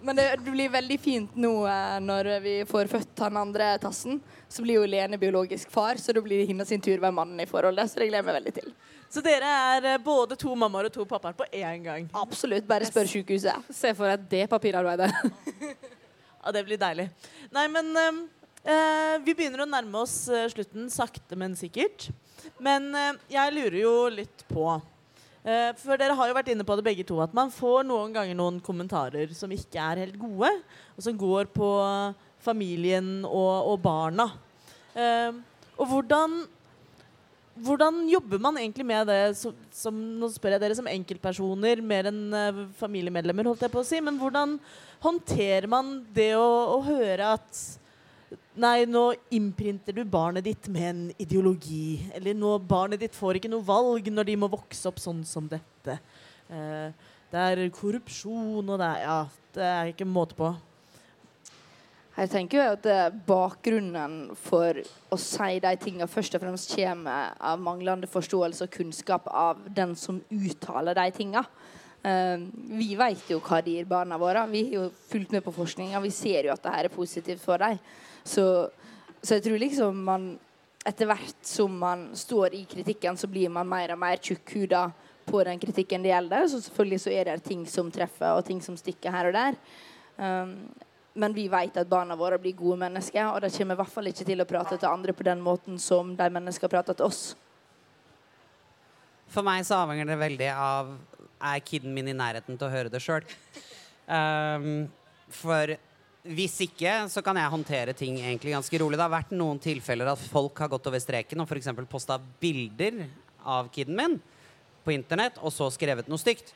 [0.03, 4.19] Men det, det, blir veldig fint nå eh, når vi får født han andre tassen.
[4.51, 7.41] Så blir jo Lene biologisk far, så da blir det hennes tur å være mannen
[7.41, 7.89] i forholdet.
[7.89, 8.75] Så det gleder jeg meg veldig til.
[9.13, 12.07] Så dere er eh, både to mammaer og to pappaer på én gang?
[12.17, 12.65] Absolutt.
[12.69, 13.67] Bare spør sykehuset.
[13.83, 15.11] Se for deg det papirarbeidet.
[16.43, 17.11] ja, det blir deilig.
[17.53, 18.23] Nei, men uh,
[19.21, 22.09] vi begynner å nærme oss uh, slutten sakte, men sikkert.
[22.57, 24.65] Men uh, jeg lurer jo litt på
[25.43, 28.37] For dere har jo vært inne på det begge to, at man får noen ganger
[28.39, 30.53] noen kommentarer som ikke er helt gode,
[30.95, 31.71] og som går på
[32.47, 34.29] familien og, og barna.
[34.95, 36.37] og hvordan
[37.63, 42.09] hvordan jobber man egentlig med det som, som, Nå spør jeg dere som enkeltpersoner mer
[42.11, 44.01] enn uh, familiemedlemmer, holdt jeg på å si.
[44.05, 44.57] Men hvordan
[45.03, 47.63] håndterer man det å, å, høre at
[48.57, 52.03] Nei, nå innprinter du barnet ditt med en ideologi.
[52.17, 55.49] Eller nå barnet ditt får ikke noe valg når de må vokse opp sånn som
[55.49, 55.97] dette.
[56.53, 56.93] Uh,
[57.33, 59.19] det er korrupsjon, og det er Ja,
[59.57, 60.53] det er ikke måte på.
[62.13, 64.77] Jeg tenker jo at bakgrunnen for
[65.09, 69.95] å si de tingene først og fremst kommer av manglende forståelse og kunnskap av den
[69.97, 71.47] som uttaler de tingene.
[72.03, 74.43] Uh, vi vet jo hva det gir barna våre.
[74.51, 76.01] Vi har jo fulgt med på forskninga.
[76.03, 77.79] Vi ser jo at det her er positivt for dem.
[78.25, 78.47] Så,
[79.23, 80.33] så, jeg tror liksom man
[80.85, 84.89] etter hvert som man står i kritikken, så blir man mer og mer tjukkhuda
[85.29, 86.49] på den kritikken det gjelder.
[86.51, 89.61] Så selvfølgelig så er det ting som treffer, og ting som stikker her og der.
[90.19, 90.57] Um,
[91.15, 94.09] men vi vet at barna våre blir gode mennesker, og de kommer i hvert fall
[94.09, 97.23] ikke til å prate til andre på den måten som de menneskene prater til oss.
[99.33, 100.93] For meg så avhenger det veldig av
[101.43, 103.25] er kiden min i nærheten til å høre det sjøl.
[104.07, 104.75] Um, ehm,
[105.33, 105.75] for
[106.23, 108.99] hvis ikke, så kan jeg håndtere ting egentlig ganske rolig.
[108.99, 111.73] Det har vært noen tilfeller at folk har gått over streken og f.eks.
[111.91, 113.01] posta bilder
[113.43, 114.21] av kiden min
[114.87, 116.53] på internett, og så skrevet noe stygt.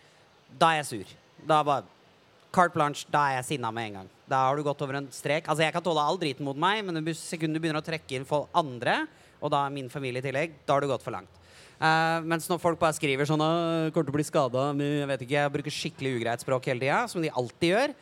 [0.55, 1.15] Da er jeg sur.
[1.47, 1.96] Da bare
[2.57, 4.13] Carte blanche, da er jeg sinna med en gang.
[4.31, 5.45] Da har du gått over en strek.
[5.45, 8.17] Altså, jeg kan tåle all driten mot meg, men det sekundet du begynner å trekke
[8.17, 9.03] inn for andre,
[9.43, 11.43] og da min familie i tillegg, da har du gått for langt.
[11.77, 13.43] Uh, mens når folk bare skriver sånn
[13.93, 17.07] 'Kommer til å bli skada', jeg vet ikke, jeg bruker skikkelig ugreit språk hele tida,
[17.07, 17.95] som de alltid gjør,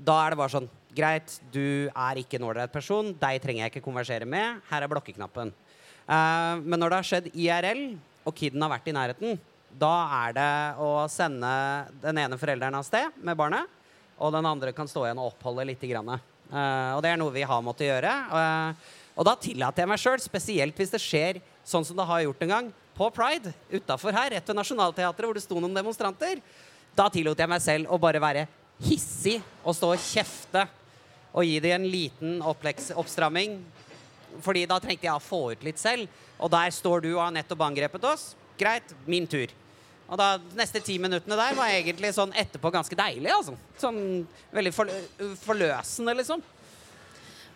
[0.00, 3.12] da er det bare sånn Greit, du er ikke en ålreit person.
[3.14, 4.58] Deg trenger jeg ikke konversere med.
[4.66, 5.52] Her er blokkeknappen.
[6.08, 7.94] Uh, men når det har skjedd IRL,
[8.26, 9.38] og kiden har vært i nærheten,
[9.70, 11.52] da er det å sende
[12.02, 13.70] den ene forelderen av sted med barnet
[14.20, 15.82] og den andre kan stå igjen og oppholde litt.
[15.82, 18.12] Uh, og det er noe vi har måttet gjøre.
[18.30, 22.24] Uh, og da tillater jeg meg sjøl, spesielt hvis det skjer sånn som det har
[22.24, 26.42] gjort en gang, på Pride utafor her, rett ved Nationaltheatret, hvor det sto noen demonstranter.
[26.96, 28.44] Da tillot jeg meg selv å bare være
[28.84, 30.66] hissig og stå og kjefte
[31.30, 33.60] og gi dem en liten oppstramming.
[34.44, 36.10] Fordi da trengte jeg å få ut litt selv.
[36.40, 38.30] Og der står du og har nettopp angrepet oss.
[38.60, 39.52] Greit, min tur.
[40.10, 43.30] Og da, neste ti minuttene der var egentlig sånn etterpå ganske deilig.
[43.30, 43.54] Altså.
[43.78, 44.00] Sånn
[44.50, 44.72] veldig
[45.38, 46.42] forløsende, liksom.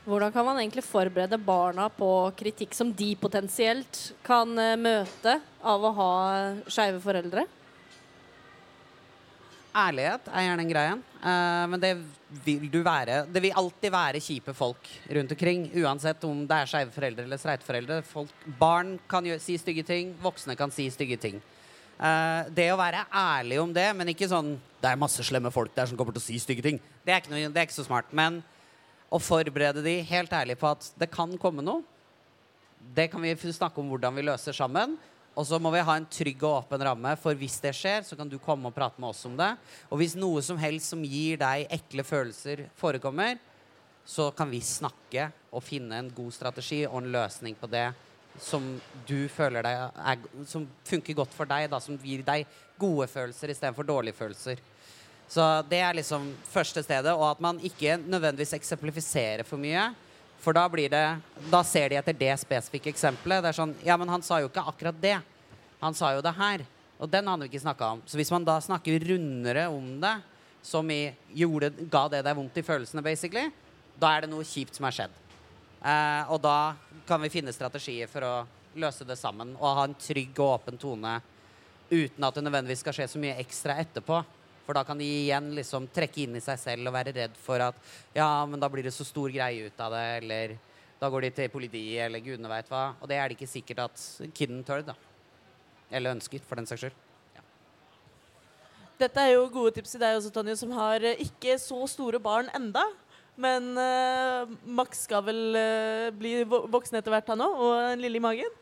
[0.04, 5.86] Hvordan kan man egentlig forberede barna på kritikk som de potensielt kan eh, møte av
[5.88, 6.10] å ha
[6.68, 7.46] skeive foreldre?
[9.74, 10.98] Ærlighet er gjerne en greie.
[11.24, 11.94] Uh, men det
[12.44, 13.24] vil du være.
[13.32, 14.86] Det vil alltid være kjipe folk
[15.16, 15.64] rundt omkring.
[15.82, 17.98] Uansett om det er skeive foreldre eller streite foreldre.
[18.06, 18.30] Folk,
[18.60, 20.12] barn kan si stygge ting.
[20.22, 21.42] Voksne kan si stygge ting.
[22.04, 25.72] Eh, det å være ærlig om det, men ikke sånn Det er masse slemme folk
[25.72, 26.78] der som kommer til å si stygge ting.
[27.06, 28.10] Det er noe, det er ikke så smart.
[28.12, 28.42] Men
[29.08, 31.80] å forberede de helt ærlig på at det kan komme noe.
[32.92, 34.98] Det kan vi snakke om hvordan vi løser sammen.
[35.34, 38.14] Og så må vi ha en trygg og åpen ramme, for hvis det skjer, så
[38.14, 39.54] kan du komme og prate med oss om det.
[39.88, 43.40] Og hvis noe som helst som gir deg ekle følelser, forekommer,
[44.04, 47.88] så kan vi snakke og finne en god strategi og en løsning på det
[48.40, 48.64] som
[49.06, 52.46] du føler deg er, Som funker godt for deg, da, som gir deg
[52.80, 54.62] gode følelser istedenfor dårlige følelser.
[55.28, 57.14] Så det er liksom første stedet.
[57.14, 59.92] Og at man ikke nødvendigvis eksemplifiserer for mye.
[60.44, 61.06] For da blir det
[61.50, 63.42] Da ser de etter det spesifikke eksempelet.
[63.42, 65.18] Det er sånn Ja, men han sa jo ikke akkurat det.
[65.80, 66.66] Han sa jo det her.
[67.00, 68.02] Og den hadde vi ikke snakka om.
[68.06, 70.14] Så hvis man da snakker rundere om det,
[70.64, 73.50] som i gjorde, ga det deg vondt i følelsene, basically,
[74.00, 75.18] da er det noe kjipt som har skjedd.
[75.84, 76.74] Eh, og da
[77.04, 78.34] kan vi finne strategier for å
[78.80, 81.18] løse det sammen og ha en trygg og åpen tone
[81.90, 84.22] uten at det nødvendigvis skal skje så mye ekstra etterpå.
[84.64, 87.60] For da kan de igjen liksom trekke inn i seg selv og være redd for
[87.60, 87.76] at
[88.16, 90.54] ja, men da blir det så stor greie ut av det, eller
[91.00, 92.94] da går de til politiet, eller gudene veit hva.
[93.02, 94.94] Og det er det ikke sikkert at kiden tør, da.
[95.92, 96.96] Eller ønsker, for den saks skyld.
[98.94, 102.20] Dette er jo gode tips til deg også, Tonje, som har eh, ikke så store
[102.22, 102.86] barn enda.
[103.34, 108.20] Men uh, Max skal vel uh, bli voksen etter hvert, han òg, og en lille
[108.20, 108.60] i magen.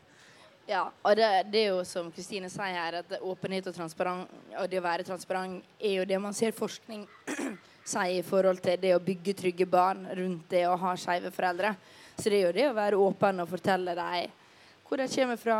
[0.67, 4.69] Ja, og det, det er jo som Kristine sier her, at åpenhet og transparent, og
[4.71, 7.03] det å være transparent er jo det man ser forskning
[7.83, 11.73] sier i forhold til det å bygge trygge barn rundt det å ha skeive foreldre.
[12.15, 14.39] Så det er jo det å være åpen og fortelle dem
[14.87, 15.57] hvor de kommer fra,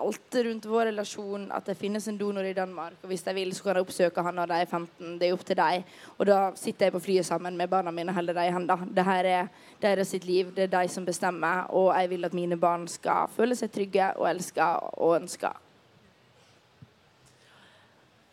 [0.00, 2.98] alt rundt vår relasjon, at det finnes en donor i Danmark.
[3.02, 5.18] Og hvis de vil, så kan de oppsøke han når de er 15.
[5.20, 5.88] Det er opp til dem.
[6.18, 8.90] Og da sitter jeg på flyet sammen med barna mine og holder dem i hendene.
[8.96, 9.50] Det her er
[9.82, 13.28] deres sitt liv, det er de som bestemmer, og jeg vil at mine barn skal
[13.36, 15.52] føle seg trygge og elska og ønska.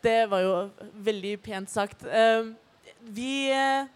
[0.02, 0.56] Det var jo
[1.04, 2.04] veldig pent sagt.
[2.06, 2.52] Eh,
[3.14, 3.88] vi eh,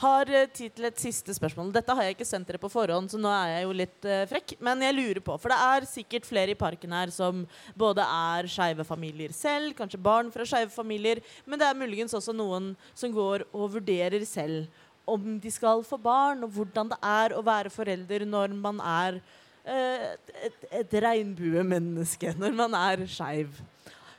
[0.00, 1.72] har eh, tid til et siste spørsmål.
[1.74, 4.22] Dette har jeg ikke sendt dere på forhånd, så nå er jeg jo litt uh,
[4.30, 4.54] frekk.
[4.64, 7.44] Men jeg lurer på, for det er sikkert flere i parken her som
[7.78, 12.34] både er skeive familier selv, kanskje barn fra skeive familier, men det er muligens også
[12.36, 14.66] noen som går og vurderer selv
[15.08, 19.20] om de skal få barn, og hvordan det er å være forelder når man er
[19.66, 20.10] uh,
[20.46, 23.60] et, et regnbuemenneske, når man er skeiv.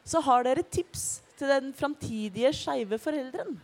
[0.03, 3.55] Så har dere tips til den framtidige skeive foreldren?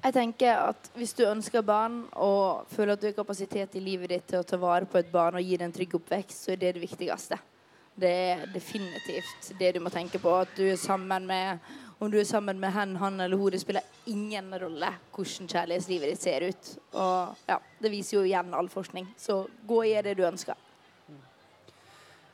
[0.00, 4.08] Jeg tenker at Hvis du ønsker barn og føler at du har kapasitet i livet
[4.14, 6.54] ditt til å ta vare på et barn og gi det en trygg oppvekst, så
[6.54, 7.38] er det det viktigste.
[8.00, 10.32] Det er definitivt det du må tenke på.
[10.40, 11.60] At du er sammen med
[12.00, 16.14] Om du er sammen med hen, han eller hun, det spiller ingen rolle hvordan kjærlighetslivet
[16.14, 16.70] ditt ser ut.
[16.96, 19.10] Og ja, Det viser jo igjen all forskning.
[19.20, 20.56] Så gå gjør det du ønsker.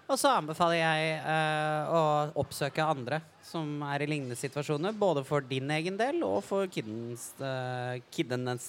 [0.07, 2.03] Og så anbefaler jeg eh, å
[2.39, 4.95] oppsøke andre som er i lignende situasjoner.
[4.95, 8.69] Både for din egen del og for kiddens, uh, kiddenes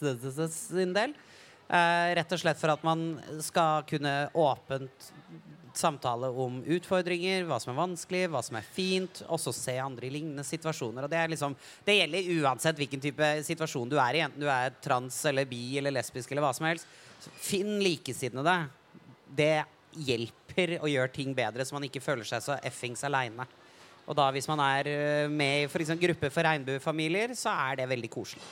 [0.53, 1.13] sin del.
[1.67, 5.11] Eh, rett og slett for at man skal kunne åpent
[5.77, 9.21] samtale om utfordringer, hva som er vanskelig, hva som er fint.
[9.29, 11.05] Også se andre i lignende situasjoner.
[11.05, 11.53] Og det, liksom,
[11.85, 14.25] det gjelder uansett hvilken type situasjon du er i.
[14.25, 16.89] Enten du er trans eller bi eller lesbisk eller hva som helst.
[17.45, 18.57] Finn likesinnede.
[19.37, 19.53] Det
[20.07, 20.36] hjelper
[20.81, 23.45] å gjør ting bedre, så man ikke føler seg så effings aleine.
[24.07, 27.81] Og da hvis man er eh, med i for eksempel gruppe for regnbuefamilier, så er
[27.81, 28.43] det veldig koselig.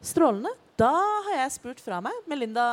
[0.00, 0.52] Strålende.
[0.80, 0.92] Da
[1.26, 2.14] har jeg spurt fra meg.
[2.30, 2.64] Melinda,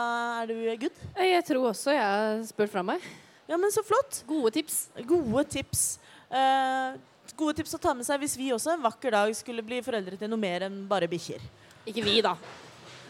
[0.43, 1.01] er du good?
[1.19, 3.03] Jeg tror også jeg har spurt fra meg.
[3.49, 4.21] Ja, men så flott.
[4.29, 4.85] Gode tips.
[5.07, 5.83] Gode tips.
[6.29, 6.95] Eh,
[7.35, 10.19] gode tips å ta med seg hvis vi også en vakker dag skulle bli foreldre
[10.19, 11.43] til noe mer enn bare bikkjer.
[11.87, 12.37] Ikke vi, da.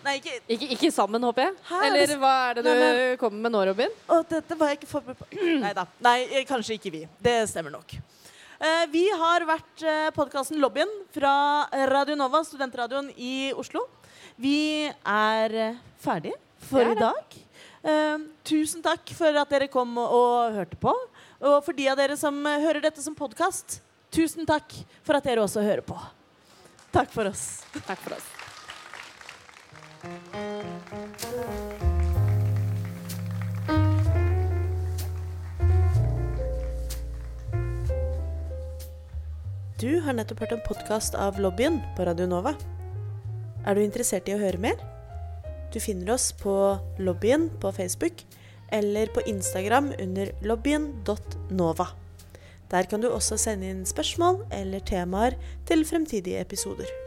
[0.07, 1.55] Nei, ikke Ikke, ikke sammen, håper jeg.
[1.67, 3.97] Hæ, er Eller hva er det du Nei, kommer med nå, Robin?
[4.07, 5.27] Å, dette var jeg ikke forberedt på.
[5.65, 5.83] Nei da.
[6.05, 7.01] Nei, eh, kanskje ikke vi.
[7.23, 7.97] Det stemmer nok.
[8.57, 11.33] Eh, vi har vært eh, podkasten Lobbyen fra
[11.91, 13.83] Radio Nova, studentradioen i Oslo.
[14.39, 16.39] Vi er eh, ferdige
[16.69, 17.37] for er i dag.
[17.83, 20.95] Eh, tusen takk for at dere kom og, og hørte på.
[21.37, 23.81] Og for de av dere som eh, hører dette som podkast,
[24.13, 25.99] tusen takk for at dere også hører på.
[26.95, 27.47] Takk for oss.
[27.83, 28.36] Takk for oss.
[29.97, 30.05] Du
[40.01, 42.53] har nettopp hørt en podkast av Lobbyen på Radio Nova.
[43.65, 44.77] Er du interessert i å høre mer?
[45.73, 46.53] Du finner oss på
[47.01, 48.21] lobbyen på Facebook
[48.69, 51.89] eller på Instagram under lobbyen.nova.
[52.69, 57.06] Der kan du også sende inn spørsmål eller temaer til fremtidige episoder.